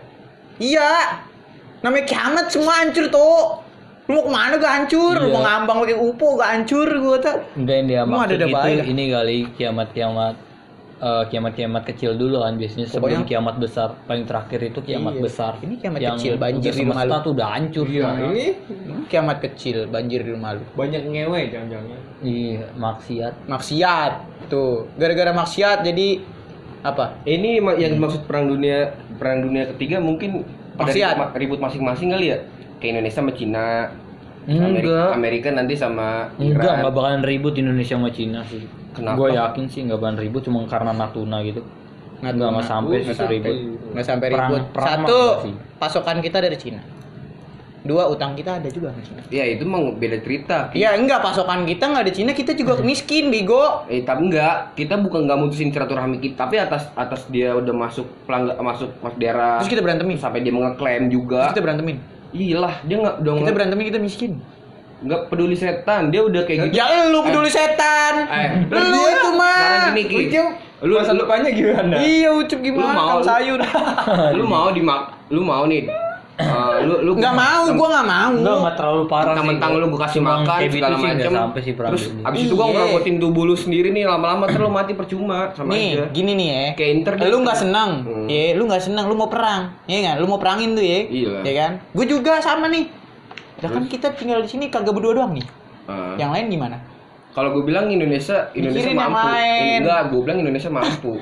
[0.60, 1.20] Iya.
[1.84, 3.63] Namanya kiamat semua hancur tuh.
[4.04, 5.16] Lu mau ke mana gak hancur?
[5.16, 5.34] Lu Iya.
[5.34, 7.36] mau ngambang pakai UFO gak hancur gua tak.
[7.54, 8.84] Enggak yang dia maksud ada-ada itu baik.
[8.86, 10.36] ini kali kiamat-kiamat
[10.96, 15.22] eh, kiamat-kiamat kecil dulu kan biasanya sebelum Pokoknya- kiamat besar paling terakhir itu kiamat Iya.
[15.22, 17.12] besar Ini kiamat Yang kecil, banjir udah di rumah lu.
[17.20, 18.28] tuh udah hancur Iya semua.
[18.30, 18.46] ini
[19.06, 20.64] Kiamat kecil, banjir di rumah lu.
[20.74, 22.00] banyak ngewe jangan-jangan.
[22.22, 24.14] iya maksiat Maksiat.
[24.46, 26.08] Tuh, gara-gara maksiat jadi
[26.82, 27.06] apa?
[27.26, 31.14] ini yang dimaksud perang dunia perang dunia ketiga mungkin Maksiat.
[31.14, 32.40] ribut, ma- ribut masing-masing kali ya
[32.84, 33.66] kayak Indonesia sama Cina
[34.44, 34.68] Enggak.
[34.68, 36.76] Amerika, Amerika nanti sama enggak Iran.
[36.82, 39.16] nggak bakalan ribut Indonesia sama Cina sih Kenapa?
[39.16, 41.64] gue yakin sih nggak bakalan ribut cuma karena Natuna gitu
[42.20, 43.36] nggak nggak sampai Nggak sih sampai.
[43.38, 43.56] ribut
[43.90, 44.62] Nggak sampai ribut.
[44.70, 45.54] perang Satu, enggak sih.
[45.78, 46.82] pasokan kita dari Cina.
[47.84, 49.22] Dua, utang kita ada juga sama Cina.
[49.28, 53.28] ya itu mah beda cerita Iya enggak pasokan kita nggak ada Cina kita juga miskin
[53.28, 53.84] bego.
[53.88, 58.08] Eh tapi enggak, kita bukan nggak mutusin silaturahmi kita, tapi atas atas dia udah masuk
[58.24, 60.16] pelangga masuk mas daerah Terus kita berantemin.
[60.16, 61.42] sampai dia mengeklaim Terus juga.
[61.50, 61.98] kita berantemin.
[62.34, 63.38] Iyalah, dia nggak dong.
[63.40, 64.34] Kita berantemin kita miskin.
[65.04, 68.24] nggak peduli setan dia udah kayak gitu Ya lu peduli setan.
[68.24, 69.52] Eh, lu itu mah.
[69.52, 70.16] sekarang gini Ki.
[70.24, 70.48] Ucup,
[70.82, 71.96] lu masa lu, depannya gimana?
[72.00, 73.60] Iya ucup Lu gimana mau- kang sayur.
[74.40, 75.92] lu mau dimak lu mau nih
[76.36, 78.32] eh, lu lu Nggak mau, gua nggak mau.
[78.34, 79.30] Enggak, enggak terlalu parah sih.
[79.30, 82.26] mentang-mentang lu gue kasih makan kayak gitu segala nggak macem sampai sih terus dunia.
[82.26, 82.74] abis itu gua Iya.
[82.74, 86.48] ngerobotin tubuh lu sendiri nih lama-lama terus lu mati percuma sama Nih, aja gini nih
[86.48, 86.64] ya.
[86.74, 88.26] Kayak Inter Lu nggak senang, Hmm.
[88.26, 88.46] ya.
[88.54, 90.16] Lu nggak senang, lu mau perang, ya kan?
[90.18, 91.34] Lu mau perangin tuh ya, Iya.
[91.42, 91.72] ya kan?
[91.90, 92.86] Gue juga sama nih.
[93.58, 95.46] Ya kan kita tinggal di sini kagak berdua doang nih.
[95.84, 96.78] Eh, Yang lain gimana?
[97.32, 101.18] kalau gue bilang Indonesia Indonesia Mikirin mampu enggak gue bilang Indonesia mampu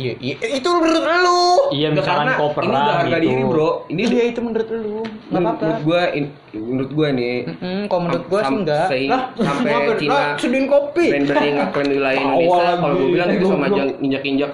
[0.00, 1.44] Iya, iya, itu menurut lu.
[1.70, 3.26] Iya, misalkan karena kau ini udah harga gitu.
[3.28, 4.98] diri bro ini Iya, itu menurut lu.
[5.28, 5.60] Enggak apa-apa.
[5.60, 6.02] menurut gue
[6.50, 8.86] menurut gue nih Mm-mm, kalau menurut gua sih enggak.
[9.06, 9.72] Lah, sampai?
[10.00, 10.26] Cina Lah,
[10.66, 11.04] kopi.
[11.12, 11.58] brand-brand yang
[11.92, 13.12] wilayah Indonesia kalau lagi.
[13.12, 13.66] bilang itu sama
[14.00, 14.50] injak-injak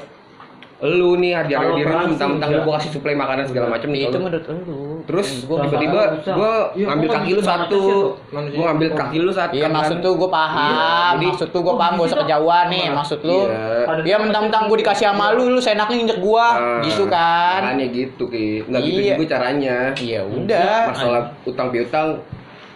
[0.78, 2.66] lu nih harga diri lu mentang-mentang lu enggak.
[2.66, 5.00] gue kasih suplai makanan segala macam nih Itu menurut lu.
[5.02, 7.80] terus Gua tiba-tiba gue Iya, ngambil kaki lu satu
[8.28, 11.74] gue ngambil kaki lu satu Iya maksud tuh gue paham, Iya, jadi- maksud tuh gue
[11.74, 13.40] paham gak usah kejauhan nih, maksud lu.
[13.46, 14.04] Iya.
[14.04, 17.60] Iya mentang-mentang gue dikasih sama lu, lu seenaknya injek gua, Ah, gitu kan?
[17.64, 19.14] makanya gitu ki nggak gitu Iya.
[19.14, 20.80] juga caranya Iya udah.
[20.86, 22.08] masalah utang piutang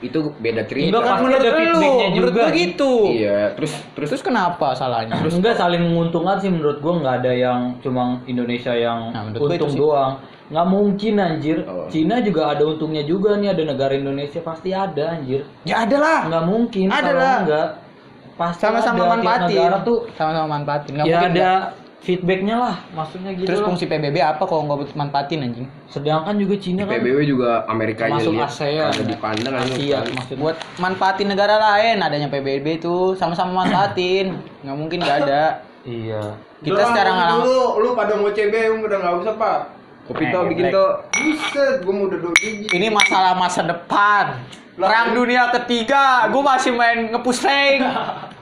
[0.00, 2.56] itu beda cerita Enggak, Kan menurut ada lu, menurut gua sih.
[2.58, 2.92] gitu.
[3.10, 5.20] iya terus terus Terus kenapa salahnya?
[5.20, 9.70] Terus enggak saling menguntungkan sih menurut gua nggak ada yang cuma Indonesia yang Nah, untung
[9.70, 10.12] doang.
[10.48, 11.58] Nggak mungkin anjir.
[11.62, 11.86] Oh.
[11.86, 15.46] Cina juga ada untungnya juga nih ada negara Indonesia pasti ada anjir.
[15.62, 16.20] Ya ada lah.
[16.26, 17.36] Nggak mungkin Ada lah.
[17.44, 17.68] enggak.
[18.34, 19.46] Pasti Sama-sama manfaatin.
[19.52, 20.90] negara tuh Sama-sama manfaatin.
[20.92, 21.50] Nggak ya mungkin ada.
[22.00, 23.66] Feedbacknya lah maksudnya gitu Terus lah.
[23.68, 25.68] fungsi PBB apa kalau nggak manfaatin anjing?
[25.86, 28.88] Sedangkan juga Cina kan PBB juga Amerika aja Masuk ASEAN.
[28.88, 30.12] ada dipandang aja Asia kan.
[30.16, 30.40] maksudnya.
[30.40, 34.32] Buat manfaatin negara lain adanya PBB itu sama-sama manfaatin.
[34.64, 35.44] Nggak mungkin nggak ada.
[35.84, 36.22] Iya.
[36.60, 39.58] Kita secara nggak Lu, lu pada mau CB udah nggak usah pak.
[40.08, 42.66] kopi Eh, tuh bikin tuh Buset, gua mau udah dua biji.
[42.72, 44.40] ini masalah masa depan.
[44.72, 47.84] Perang dunia ketiga, gue masih main ngepush rank.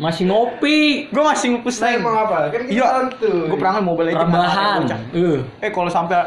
[0.00, 1.06] Masih ngopi.
[1.06, 2.48] Gue masih ngepush Nah, emang apa?
[2.48, 3.46] Kan kita Iya, santuy.
[3.46, 4.24] gue perang Mobile Legends.
[4.26, 4.78] Rebahan.
[4.82, 5.00] Bocah.
[5.12, 5.38] Eh.
[5.60, 6.18] Eh kalau sampai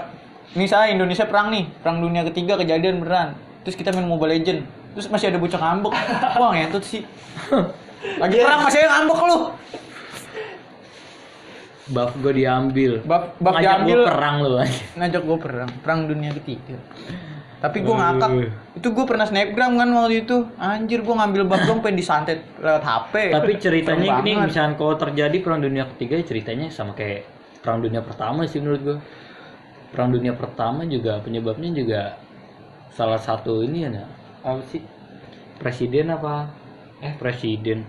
[0.53, 3.33] misalnya Indonesia perang nih, perang dunia ketiga kejadian beneran.
[3.65, 4.61] Terus kita main Mobile Legend.
[4.93, 5.93] Terus masih ada bocah ngambek.
[6.39, 7.01] Wah, ngentut sih.
[8.21, 9.37] Lagi perang masih ada ngambek lu.
[11.83, 12.91] Buff gue diambil.
[13.03, 14.85] Bab bab Ngajak diambil gua perang lu anjir.
[14.95, 16.77] ngajak gue perang, perang dunia ketiga.
[17.63, 18.29] Tapi gue ngakak.
[18.75, 20.51] Itu gue pernah snapgram kan waktu itu.
[20.59, 23.31] Anjir gue ngambil bab dong pengen disantet lewat HP.
[23.31, 27.23] Tapi ceritanya ini misalnya kalau terjadi perang dunia ketiga ya ceritanya sama kayak
[27.63, 28.97] perang dunia pertama sih menurut gua.
[29.95, 32.01] Perang dunia pertama juga penyebabnya juga
[32.91, 34.11] salah satu ini ya
[34.43, 34.83] apa sih?
[35.55, 36.51] Presiden apa?
[36.99, 37.87] Eh presiden.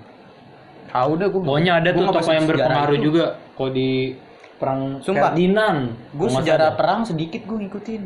[0.95, 1.43] Tahu deh gue.
[1.43, 3.25] Pokoknya ada tuh tokoh yang berpengaruh juga
[3.59, 4.15] kalau di
[4.55, 5.35] perang Sumpah.
[5.35, 5.99] Ferdinand.
[6.15, 6.79] Gue sejarah salah.
[6.79, 8.03] perang sedikit gue ngikutin.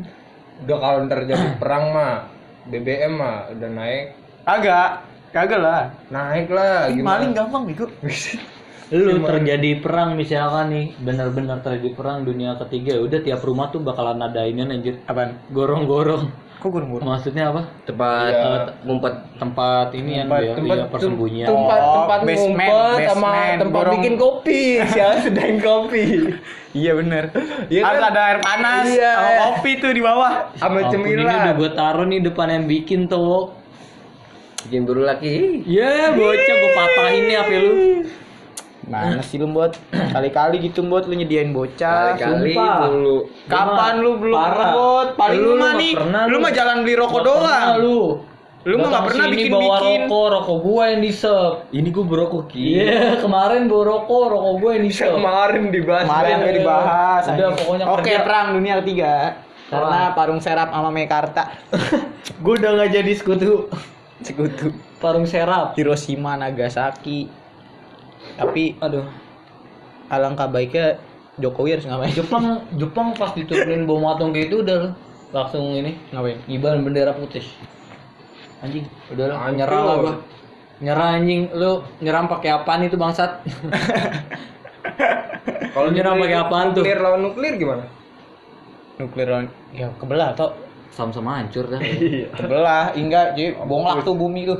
[0.65, 2.27] Udah kalau ntar jadi perang mah
[2.67, 4.05] BBM mah udah naik.
[4.43, 4.89] Kagak,
[5.31, 5.83] kagak lah.
[6.11, 7.09] Naik lah Ih, gimana?
[7.15, 7.85] Maling gampang bego.
[8.89, 13.85] lu terjadi perang misalkan nih benar-benar terjadi perang dunia ketiga ya udah tiap rumah tuh
[13.85, 15.37] bakalan ada ini anjir Apaan?
[15.53, 16.25] gorong-gorong
[16.59, 16.97] Kok gue nunggu?
[16.99, 18.43] maksudnya apa tempat Iya.
[18.43, 23.07] eh, ngumpet tempat ini yang Tempat- ya, tempat- iya, persembunyian tempat Oh, tempat basement, ngumpet
[23.07, 23.93] sama tempat gorong.
[23.95, 26.05] bikin kopi siapa sedain kopi
[26.71, 27.23] Iya bener.
[27.71, 28.11] Iya Harus kan?
[28.11, 29.11] ada air panas Iya.
[29.15, 30.33] sama kopi tuh di bawah.
[30.53, 33.55] sama Ampun, ini udah cemilan gue taruh nih depan yang bikin tuh
[34.61, 37.73] bikin baru lagi ya bocah gue patahin nih apa lu
[38.89, 42.17] Mana sih lu buat kali-kali gitu buat lu nyediain bocah.
[42.17, 42.57] kali-kali
[42.89, 44.71] dulu Kapan lu belum Parah.
[44.73, 45.07] buat?
[45.13, 45.93] Paling Lu- mah nih,
[46.25, 47.67] lu mah jalan beli rokok doang.
[47.77, 48.01] lu
[48.59, 49.55] Lu mah Datang pernah bikin-bikin.
[49.55, 54.23] bawa rokok rokok gue yang di sep ini gue berokok ki iya kemarin bawa rokok
[54.27, 57.23] rokok gue yang di sep kemarin dibahas Kemarin udah dibahas.
[57.29, 59.13] Udah, pokoknya Oke, perang dunia ketiga.
[59.69, 61.55] Karena parung serap sama Mekarta.
[62.43, 63.69] gue udah nggak jadi sekutu
[64.19, 64.73] Sekutu.
[64.99, 67.31] parung serap Hiroshima, Nagasaki.
[68.39, 69.03] Tapi aduh
[70.07, 70.97] alangkah baiknya
[71.39, 72.11] Jokowi harus ngapain?
[72.11, 74.95] Jepang Jepang pas diturunin bom atom kayak itu udah
[75.29, 76.39] langsung ini Ngapain?
[76.47, 77.43] ngibarin bendera putih
[78.59, 80.13] anjing udah lah nyerah lah gua
[80.79, 83.43] nyerah anjing lu nyerang pakai apaan itu bangsat
[85.71, 86.83] kalau Lu nyerang pakai apaan tuh?
[86.83, 87.83] nuklir lawan nuklir gimana
[88.99, 89.27] Nuklir
[89.71, 90.51] ya kebelah toh.
[90.91, 91.79] sama-sama hancur dah
[92.39, 94.59] Kebelah, enggak, jadi bonglak tuh bumi tuh.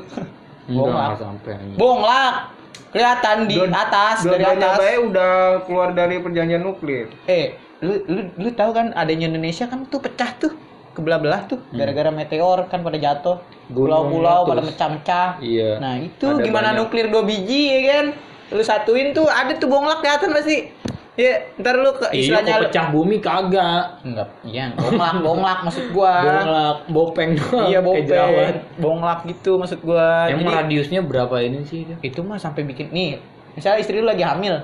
[0.70, 1.20] bonglak.
[1.20, 2.56] sampai Bonglak.
[2.90, 4.76] Kelihatan di Dua- atas, dari atas.
[4.76, 5.32] bae udah
[5.64, 10.34] keluar dari perjanjian nuklir Eh, lu lu lu tahu kan adanya Indonesia kan tuh pecah
[10.36, 10.54] tuh.
[10.90, 13.38] Kebelah-belah tuh gara-gara meteor kan pada jatuh.
[13.70, 15.38] Pulau-pulau pada mecah-mecah.
[15.40, 16.80] iya Nah, itu Ada gimana banyak.
[16.82, 18.06] nuklir dua biji ya kan?
[18.50, 20.74] Lu satuin tuh ada tuh bonglak kelihatan pasti.
[21.20, 23.84] Iya, ntar lu ke Iya, istilahnya kok pecah bumi kagak.
[24.08, 26.16] enggak, iya, bonglak, bonglak maksud gua.
[26.24, 27.68] Bonglak, bopeng doang.
[27.68, 28.56] Iya, bopeng.
[28.80, 30.32] Bonglak gitu maksud gua.
[30.32, 33.20] Emang Jadi, radiusnya berapa ini sih itu mah sampai bikin nih,
[33.52, 34.64] misalnya istri lu lagi hamil.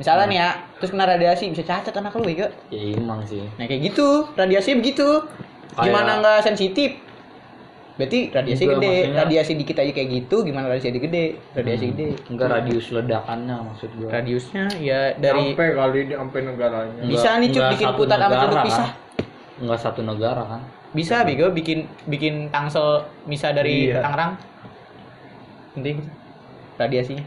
[0.00, 0.48] Misalnya nih ya,
[0.80, 2.48] terus kena radiasi bisa cacat anak lu ya.
[2.72, 3.44] Ya emang sih.
[3.60, 5.28] Nah, kayak gitu, radiasi begitu.
[5.76, 6.90] Gimana Kayak- nggak sensitif?
[8.00, 11.24] Berarti radiasi Enggak, gede, maksudnya- radiasi dikit aja kayak gitu, gimana radiasi gede?
[11.52, 11.92] Radiasi Hmm.
[11.92, 12.08] gede.
[12.26, 14.08] Enggak radius ledakannya maksud gua.
[14.10, 18.34] Radiusnya ya dari sampai kali di sampai negaranya Enggak- Bisa nih, Cuk, bikin putar sama
[18.40, 18.88] tutup pisah.
[18.88, 19.60] Kan?
[19.60, 20.62] Enggak satu negara kan?
[20.90, 24.02] bisa bego bikin bikin tangsel misa dari Iya.
[24.02, 24.32] Tangerang.
[25.70, 25.96] Penting
[26.74, 27.22] radiasinya.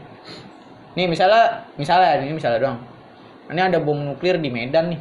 [0.92, 2.78] Nih misalnya misalnya ini misalnya doang.
[3.46, 5.00] Ini ada bom nuklir di Medan nih.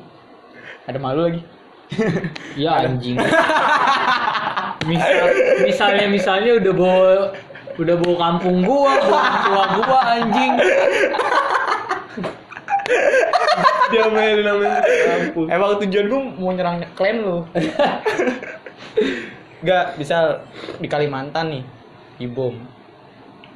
[0.86, 1.42] Ada malu lagi.
[2.56, 3.18] Ya anjing.
[4.84, 5.26] Misal,
[5.64, 7.12] misalnya misalnya udah bawa
[7.80, 10.54] udah bawa kampung gua, bawa tua gua anjing.
[13.94, 17.38] dia main namanya kampus Emang tujuan gue mau nyerang klan lu.
[19.64, 20.44] Enggak, bisa
[20.82, 21.64] di Kalimantan nih
[22.18, 22.58] di bom.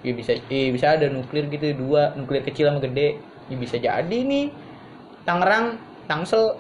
[0.05, 3.17] Ya bisa eh, bisa ada nuklir gitu dua, nuklir kecil sama gede.
[3.49, 4.53] Ya bisa jadi nih.
[5.28, 6.55] Tangerang, Tangsel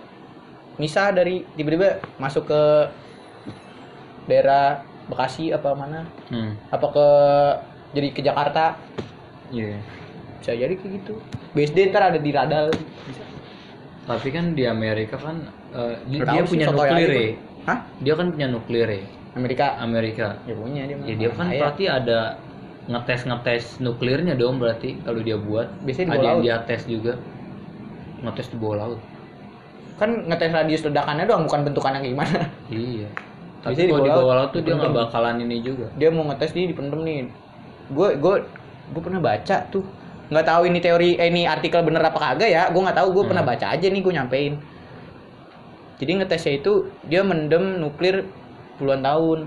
[0.75, 2.61] misah dari tiba-tiba masuk ke
[4.27, 6.03] daerah Bekasi apa mana?
[6.27, 6.59] Hmm.
[6.67, 7.07] Apa ke
[7.95, 8.75] jadi ke Jakarta?
[9.55, 9.79] Iya.
[10.43, 11.15] Bisa jadi kayak gitu.
[11.55, 12.67] BSD ntar ada di radar.
[13.07, 13.23] Bisa.
[14.03, 17.27] Tapi kan di Amerika kan eh, dia, punya nuklir ya.
[17.67, 17.79] Hah?
[18.03, 19.03] Dia kan punya nuklir ya.
[19.39, 19.79] Amerika?
[19.79, 20.27] Amerika.
[20.43, 20.95] Ya punya dia.
[21.07, 22.19] Ya dia kan berarti ada
[22.87, 25.71] ngetes ngetes nuklirnya dong berarti kalau dia buat.
[25.87, 26.43] Biasanya di ada yang laut.
[26.43, 27.13] dia tes juga.
[28.27, 29.01] Ngetes di bawah laut.
[29.97, 33.09] kan ngetes radius ledakannya doang bukan bentukannya kayak gimana Iya.
[33.67, 35.85] Tapi kalau di bawah laut, tuh dia nggak bakalan ini juga.
[35.93, 37.17] dia mau ngetes nih dipendem nih
[37.87, 38.35] gue gue
[38.87, 39.83] gue pernah baca tuh
[40.27, 43.23] nggak tahu ini teori eh, ini artikel bener apa kagak ya gue nggak tahu gue
[43.27, 43.51] pernah Hmm.
[43.51, 44.53] baca aja nih gue nyampein
[45.97, 48.27] jadi ngetesnya itu dia mendem nuklir
[48.77, 49.39] puluhan tahun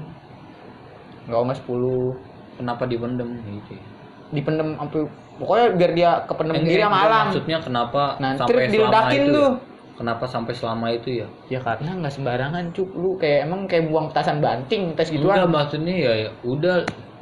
[1.28, 2.16] nggak nggak 10
[2.58, 3.72] Kenapa dipendem gitu?
[3.72, 3.84] ya.
[4.30, 5.00] dipendem sampai
[5.40, 9.32] pokoknya biar dia kependem Enggak, diri sama enggak, alam Maksudnya kenapa Nah, sampai diledakin itu?
[9.32, 9.48] tuh.
[9.48, 9.69] Ya?
[10.00, 11.28] Kenapa sampai selama itu ya?
[11.46, 15.52] ya karena nggak sembarangan cuk lu kayak emang kayak buang petasan banting tes Enggak, gituan
[15.52, 16.76] maksudnya ya, ya udah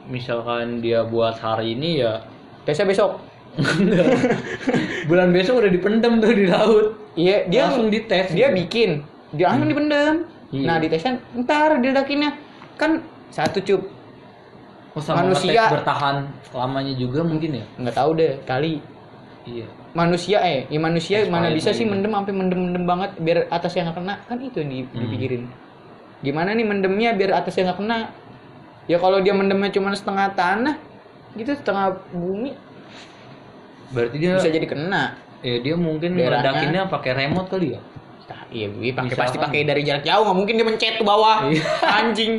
[0.07, 2.23] misalkan dia buat hari ini ya
[2.63, 3.19] tesnya besok
[5.05, 6.87] bulan besok udah dipendem tuh di laut.
[7.15, 8.31] iya dia Langsung dites.
[8.31, 8.57] dia gitu.
[8.57, 8.91] bikin
[9.33, 10.15] dia langsung dipendam
[10.49, 10.65] Iya.
[10.65, 12.33] nah ditesnya ntar diledakinnya
[12.75, 13.83] kan satu cup
[14.91, 17.65] Oh, sama manusia- bertahan lamanya juga mungkin ya?
[17.77, 18.81] nggak tahu deh kali
[19.45, 19.67] Iya.
[19.91, 21.93] Manusia eh ya manusia Expired mana bisa sih lagi.
[21.95, 25.01] mendem sampai mendem mendem banget biar atasnya nggak kena kan itu yang di- Hmm.
[25.03, 25.43] dipikirin
[26.19, 27.99] gimana nih mendemnya biar atasnya nggak kena
[28.85, 30.77] ya kalau dia mendemnya cuma setengah tanah
[31.35, 32.53] gitu setengah bumi
[33.89, 37.81] Berarti dia bisa jadi kena ya dia mungkin meledakinnya pakai remote kali ya?
[38.29, 39.25] Nah, iya gue pakai Misalkan.
[39.25, 41.65] pasti pakai dari jarak jauh nggak mungkin dia mencet ke bawah Iya.
[41.99, 42.33] anjing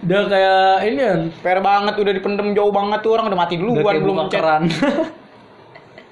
[0.00, 1.20] Udah kayak ini kan.
[1.40, 4.42] fair banget udah dipendem jauh banget tuh orang udah mati duluan belum mencet.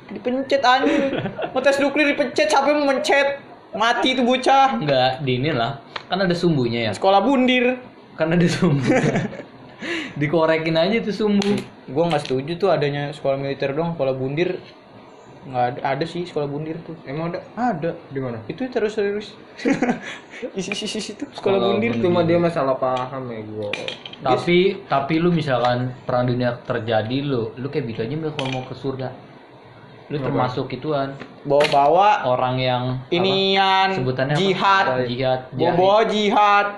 [0.07, 1.11] dipencet anjing
[1.53, 3.43] ngetes nuklir dipencet siapa yang mau mencet
[3.77, 5.83] mati itu bocah Enggak, di inilah.
[6.07, 6.93] Kan ada sumbunya ya.
[6.95, 7.77] sekolah bundir
[8.17, 8.81] Kan ada sumbu.
[10.21, 11.53] Dikorekin aja tuh sumbu.
[11.87, 14.59] gue nggak setuju tuh adanya sekolah militer dong sekolah bundir
[15.47, 19.39] nggak ada, ada sih sekolah bundir tuh emang ada ada di mana itu terus terus
[20.59, 22.03] isi isi isi itu sekolah Sekolah bundir bundir.
[22.03, 23.71] cuma dia masalah paham ya gua
[24.19, 24.59] Tapi
[24.91, 29.09] tapi lu misalkan perang dunia terjadi lu, lu kayak gitu aja kalau mau ke surga.
[30.07, 31.19] Lu termasuk ituan.
[31.43, 33.11] Bawa bawa orang yang apa?
[33.11, 33.89] inian.
[33.95, 34.43] Sebutannya apa?
[34.43, 34.85] jihad.
[35.11, 35.41] Jihad.
[35.55, 36.69] Bawa bawa jihad.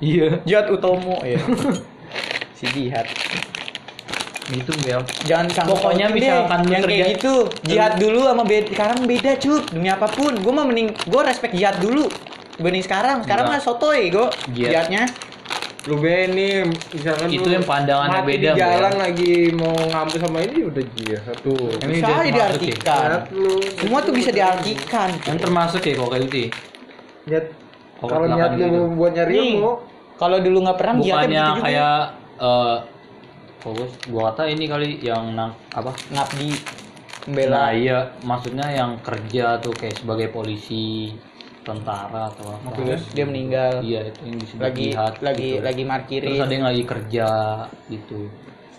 [0.00, 0.40] Iya.
[0.48, 1.36] Jihad utomo ya
[2.56, 3.04] si jihad.
[4.48, 5.04] Gitu Mil.
[5.28, 7.52] jangan sangka Pokoknya misalkan yang kayak gitu.
[7.68, 10.32] Jihad dulu sama beda sekarang beda cup demi apa pun.
[10.40, 12.08] Gue mau mending gue respect jihad dulu
[12.56, 13.16] dibanding sekarang.
[13.28, 14.88] Sekarang mah sotoy gue Jihad.
[14.88, 15.02] jihadnya
[15.88, 19.00] lu nih misalkan Itu lu yang pandangannya mati beda, di jalan Bel.
[19.00, 23.98] lagi mau ngampus sama ini udah jihad tuh Ini bisa aja diartikan Jihad lu semua
[24.04, 26.36] tuh bisa diartikan Yang termasuk ya kalau kayak gitu.
[26.36, 26.50] ya?
[27.30, 27.44] niat
[28.00, 28.80] kalau niat lu gitu.
[28.92, 29.72] buat nyari ilmu
[30.20, 31.96] kalau dulu nggak perang jihadnya Bukannya kayak
[32.40, 32.76] eh
[33.60, 35.92] fokus gua kata ini kali yang nang apa?
[36.12, 36.80] ngabdi
[37.20, 41.12] Nah, membela iya, maksudnya yang kerja tuh kayak sebagai polisi,
[41.60, 42.68] tentara atau apa.
[42.72, 45.60] terus dia meninggal Iya, itu yang disebut lagi jihad, lagi gitu.
[45.60, 47.28] lagi Terus markirin ada yang lagi kerja
[47.86, 48.20] gitu.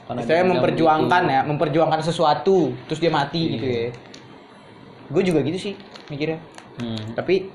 [0.01, 1.33] Karena saya memperjuangkan gitu.
[1.33, 3.51] ya memperjuangkan sesuatu terus dia mati Iya.
[3.53, 3.85] gitu ya
[5.11, 5.73] gue juga gitu sih
[6.07, 6.39] mikirnya
[6.73, 7.13] Hmm.
[7.13, 7.51] tapi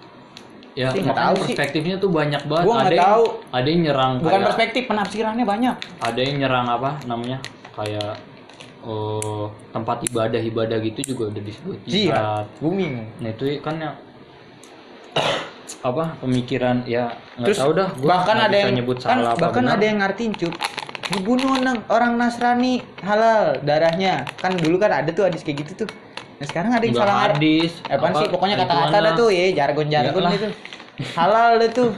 [0.77, 1.45] Ya, Sih, nggak makanya tahu sih.
[1.57, 2.64] perspektifnya tuh banyak banget.
[2.68, 3.24] Gua ada yang, tahu.
[3.49, 7.39] ada yang nyerang bukan kayak, perspektif penafsirannya banyak ada yang nyerang apa namanya?
[7.72, 8.20] Kayak
[8.85, 12.12] oh, tempat ibadah ibadah gitu juga udah disebut Jihad.
[12.12, 13.09] jihad Booming.
[13.18, 13.97] nah itu kan yang
[15.82, 19.78] apa pemikiran ya nggak tahu dah gua bahkan ada yang nyebut kan salah bahkan benar.
[19.78, 20.54] ada yang ngartiin cup
[21.12, 24.26] ngebunuh orang, orang Nasrani halal darahnya.
[24.42, 25.88] Kan dulu kan ada tuh hadis kayak gitu tuh.
[26.36, 28.28] Nah sekarang ada yang Nggak salah hadis eh, apa, sih?
[28.28, 30.34] Pokoknya kata-kata ada tuh ya jargon jargon Iyalah.
[30.34, 30.48] itu
[31.14, 31.90] halal deh tuh.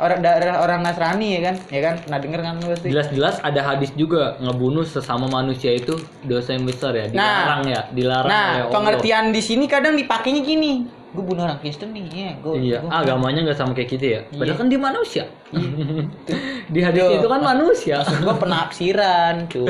[0.00, 1.56] Orang darah orang Nasrani ya kan?
[1.70, 1.94] Ya kan?
[2.02, 2.88] Pernah denger kan lu pasti?
[2.90, 5.94] Jelas-jelas ada hadis juga ngebunuh sesama manusia itu
[6.26, 8.72] dosa yang besar ya dilarang ya dilarang nah Allah.
[8.72, 13.44] pengertian di sini kadang dipakainya gini gue bunuh orang Kristen nih ya gue Iya, agamanya
[13.44, 14.20] nggak sama kayak gitu ya.
[14.32, 14.54] Padahal Iya.
[14.56, 15.24] kan dia manusia.
[16.72, 17.96] Di hadis Tuh, itu kan manusia.
[18.00, 19.68] gue penafsiran cuy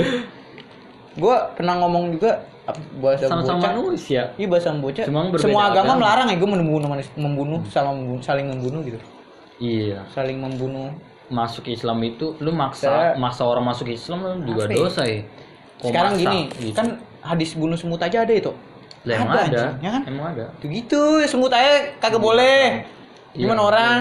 [1.13, 2.47] gue pernah ngomong juga
[3.03, 4.23] bahasa Sama-sama bocah manusia.
[4.39, 5.05] Iya bahasa bocah.
[5.05, 6.01] Cuma Semua agama agama.
[6.01, 6.89] melarang ya gue membunuh
[7.19, 8.99] membunuh sama membunuh, saling membunuh gitu.
[9.59, 10.07] Iya.
[10.11, 10.95] Saling membunuh.
[11.27, 14.77] Masuk Islam itu lu Saya- maksa maksa orang masuk Islam lu juga ya?
[14.77, 15.25] dosa ya.
[15.81, 16.77] Kok Sekarang maksa, gini, gitu.
[16.77, 16.87] kan
[17.21, 18.53] hadis bunuh semut aja ada itu.
[19.03, 20.03] Lah, emang ada, ada, ya kan?
[20.07, 20.45] emang ada.
[20.63, 22.87] Tuh gitu, semut aja kagak boleh.
[23.35, 23.99] Iya, Gimana orang?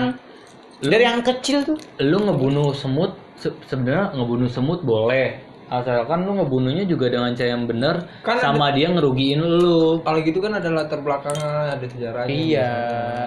[0.82, 1.78] Lu- Dari yang kecil tuh.
[1.98, 5.42] Lu ngebunuh semut se- sebenarnya ngebunuh semut boleh.
[5.72, 10.04] Asalkan lu ngebunuhnya juga dengan cara yang benar Kan sama dia ngerugiin lu.
[10.04, 12.28] Kalau gitu kan ada latar belakangnya, ada sejarahnya.
[12.28, 12.72] Iya.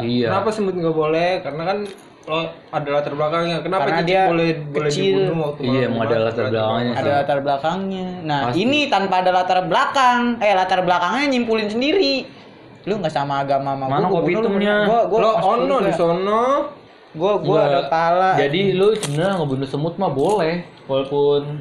[0.05, 0.27] Iya.
[0.29, 1.41] Kenapa semut nggak boleh?
[1.41, 1.79] Karena kan
[2.25, 2.41] lo
[2.73, 3.57] ada latar belakangnya.
[3.61, 5.17] Kenapa Karena dia boleh boleh kecil.
[5.29, 6.93] dibunuh waktu Iya, emang ada latar belakangnya.
[6.97, 8.07] Ada latar belakangnya.
[8.25, 8.59] Nah, Pasti.
[8.65, 10.21] ini tanpa ada latar belakang.
[10.41, 12.25] Eh, latar belakangnya nyimpulin sendiri.
[12.85, 14.49] Lu nggak sama agama sama Mana gua, kopi gua bunuh lu.
[14.57, 14.77] hitamnya?
[14.89, 16.45] Gua gua Lo ono di sono.
[17.15, 18.31] Gua gua ada pala.
[18.41, 21.61] Jadi lu sebenarnya ngebunuh semut mah boleh, walaupun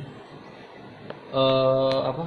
[1.33, 2.23] eh apa?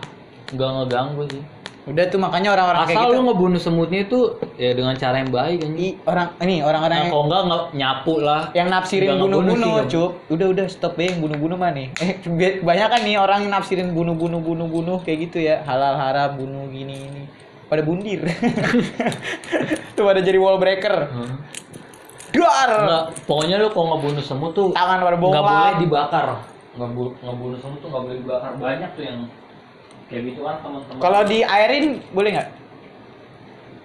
[0.46, 1.42] nggak ngeganggu sih.
[1.86, 3.16] Udah tuh makanya orang-orang kayak Asal gitu.
[3.16, 4.20] lu ngebunuh semutnya itu
[4.54, 5.72] ya dengan cara yang baik kan.
[6.04, 8.42] Orang ini orang-orang Nah, yang, kalau enggak nggak nyapu lah.
[8.52, 10.10] yang nafsirin Nggak bunuh-bunuh, cup.
[10.26, 11.86] Udah udah stop deh yang bunuh-bunuh mah nih.
[11.96, 12.12] Eh,
[12.60, 15.62] banyak kan nih orang yang nafsirin bunuh-bunuh bunuh-bunuh kayak gitu ya.
[15.62, 17.22] Halal haram bunuh gini ini.
[17.66, 18.22] Pada bundir.
[19.96, 20.94] tuh pada jadi wall breaker.
[21.06, 21.34] Hah?
[22.28, 22.70] Duar.
[22.76, 25.40] Enggak, pokoknya lu kalau ngebunuh semut tuh Tangan pada nggak bola.
[25.40, 26.26] boleh dibakar.
[26.76, 28.50] Ngebu- ngebunuh semut tuh nggak boleh dibakar.
[28.56, 29.18] Banyak tuh yang
[30.06, 31.00] kayak gitu kan teman-teman.
[31.00, 32.48] Kalau di airin boleh nggak?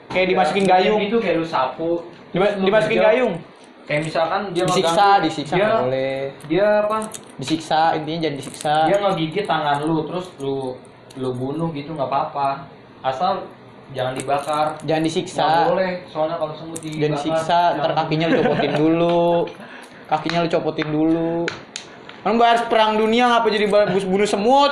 [0.09, 0.99] Kayak dimasukin Ya, gayung.
[1.01, 1.91] Gitu kayak lu sapu.
[2.31, 3.07] Lu dimasukin genjot.
[3.09, 3.33] gayung.
[3.81, 6.17] Kayak misalkan dia Disiksa, ngeganggu, disiksa dia, nggak boleh.
[6.47, 6.97] Dia apa?
[7.35, 8.73] Disiksa, intinya jangan disiksa.
[8.87, 10.57] dia ngegigit tangan lu terus lu
[11.11, 12.63] lu bunuh gitu nggak apa-apa
[13.03, 13.43] asal
[13.91, 15.47] jangan dibakar Jangan nggak disiksa.
[15.67, 19.25] boleh soalnya kalau semut dibakar Dan siksa, ntar jangan kakinya lu copotin dulu.
[20.11, 21.33] Kakinya lu copotin dulu.
[22.21, 23.65] Kan bahas perang dunia ngapa jadi
[24.05, 24.71] bunuh semut?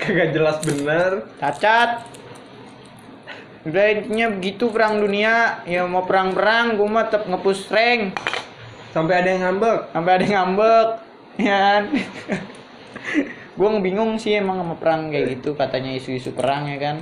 [0.00, 1.28] Kagak jelas bener.
[1.38, 2.06] Cacat.
[3.64, 5.64] Udah intinya begitu perang dunia.
[5.64, 8.18] Ya mau perang-perang gua mah tetap ngepush rank.
[8.92, 9.80] Sampai ada yang ngambek.
[9.90, 10.88] Sampai ada yang ngambek.
[11.34, 11.82] Ya kan?
[13.58, 16.96] gua bingung sih emang sama perang kayak gitu katanya isu-isu perang ya kan.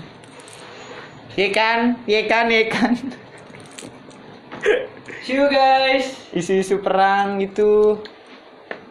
[1.33, 1.79] Iya kan?
[2.05, 2.45] Iya kan?
[2.53, 2.93] Iya kan?
[5.25, 8.01] see you guys Isu-isu perang gitu.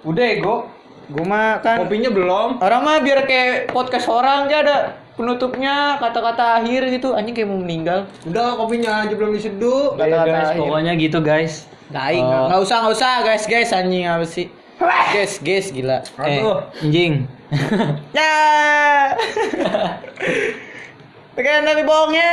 [0.02, 0.81] Udah ego.
[1.12, 2.50] Gua mah kan Kopinya belum.
[2.58, 4.78] Orang mah biar kayak podcast orang aja ada
[5.14, 8.08] penutupnya kata-kata akhir gitu anjing kayak mau meninggal.
[8.24, 9.94] Udah kopinya aja belum diseduh.
[9.94, 10.62] Kata-kata Ya, guys akhir.
[10.62, 11.54] pokoknya gitu guys
[11.88, 12.48] Daing, Oh.
[12.48, 14.48] nggak usah nggak usah guys guys anjing apa sih?
[15.12, 16.00] Guys guys gila.
[16.18, 16.64] eh Aduh.
[16.80, 17.28] anjing
[18.18, 18.32] Ya.
[21.32, 22.32] Tekan tapi bohongnya.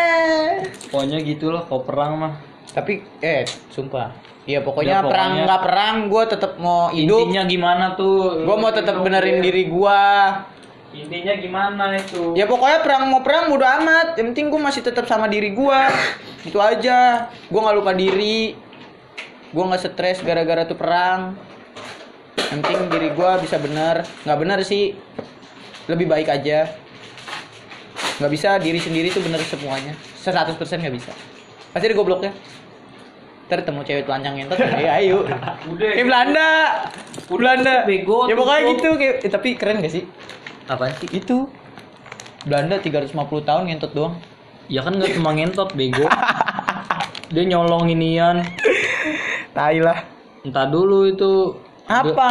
[0.89, 2.35] pokoknya gitulah kalau perang mah
[2.69, 4.15] Tapi eh sumpah.
[4.49, 7.29] Iya pokoknya, Ya, perang pokoknya- nggak perang gue tetap mau hidup.
[7.29, 10.03] intinya gimana tuh Gue mau tetap benerin diri gue.
[10.89, 14.17] intinya gimana itu Ya pokoknya perang mau perang bodo amat.
[14.17, 15.81] Yang penting gue masih tetap sama diri gue.
[16.43, 17.29] Itu aja.
[17.45, 18.57] Gue nggak lupa diri.
[19.49, 21.37] Gue nggak stres gara-gara tuh perang.
[22.49, 24.01] Yang penting diri gue bisa bener.
[24.25, 24.97] Nggak bener sih.
[25.87, 26.73] Lebih baik aja.
[28.17, 29.93] Nggak bisa diri sendiri tuh bener semuanya.
[30.17, 31.13] 100% nggak bisa.
[31.69, 32.33] Pasti ada gobloknya.
[33.49, 35.25] Ntar temu cewek telanjang ngentot, ya ayo.
[35.25, 36.51] udah Kayak Belanda.
[37.27, 37.75] Belanda.
[37.85, 38.91] bego, Ya pokoknya gitu.
[38.95, 40.05] Kayak, eh, tapi keren gak sih?
[40.69, 41.49] apaan sih itu
[42.45, 44.21] Belanda 350 tahun ngentot doang
[44.69, 46.05] ya kan nggak cuma ngentot bego
[47.33, 48.45] dia nyolong inian
[49.57, 50.05] tai lah
[50.45, 51.57] entah dulu itu
[51.89, 52.29] apa?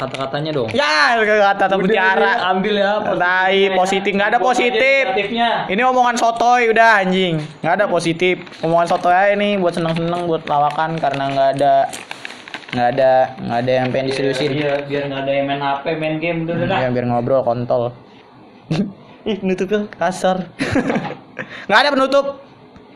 [0.00, 0.68] kata-katanya dong.
[0.72, 2.32] Ya kata kata Udah, mutiara.
[2.52, 4.10] ambil ya tai positif.
[4.16, 5.02] Nggak ada positif.
[5.68, 7.40] ini omongan sotoy udah anjing.
[7.60, 8.40] Nggak ada positif.
[8.64, 11.74] Omongan sotoy aja nih buat seneng seneng buat lawakan karena nggak ada
[12.70, 13.12] nggak ada
[13.44, 14.50] nggak ada yang pengen diseriusin.
[14.56, 16.68] Iya, biar nggak ada yang main HP, main game udah udah.
[16.70, 16.78] dah.
[16.80, 17.82] ya biar ngobrol kontol.
[19.28, 20.48] Ih penutupnya kasar.
[21.66, 22.24] Nggak ada penutup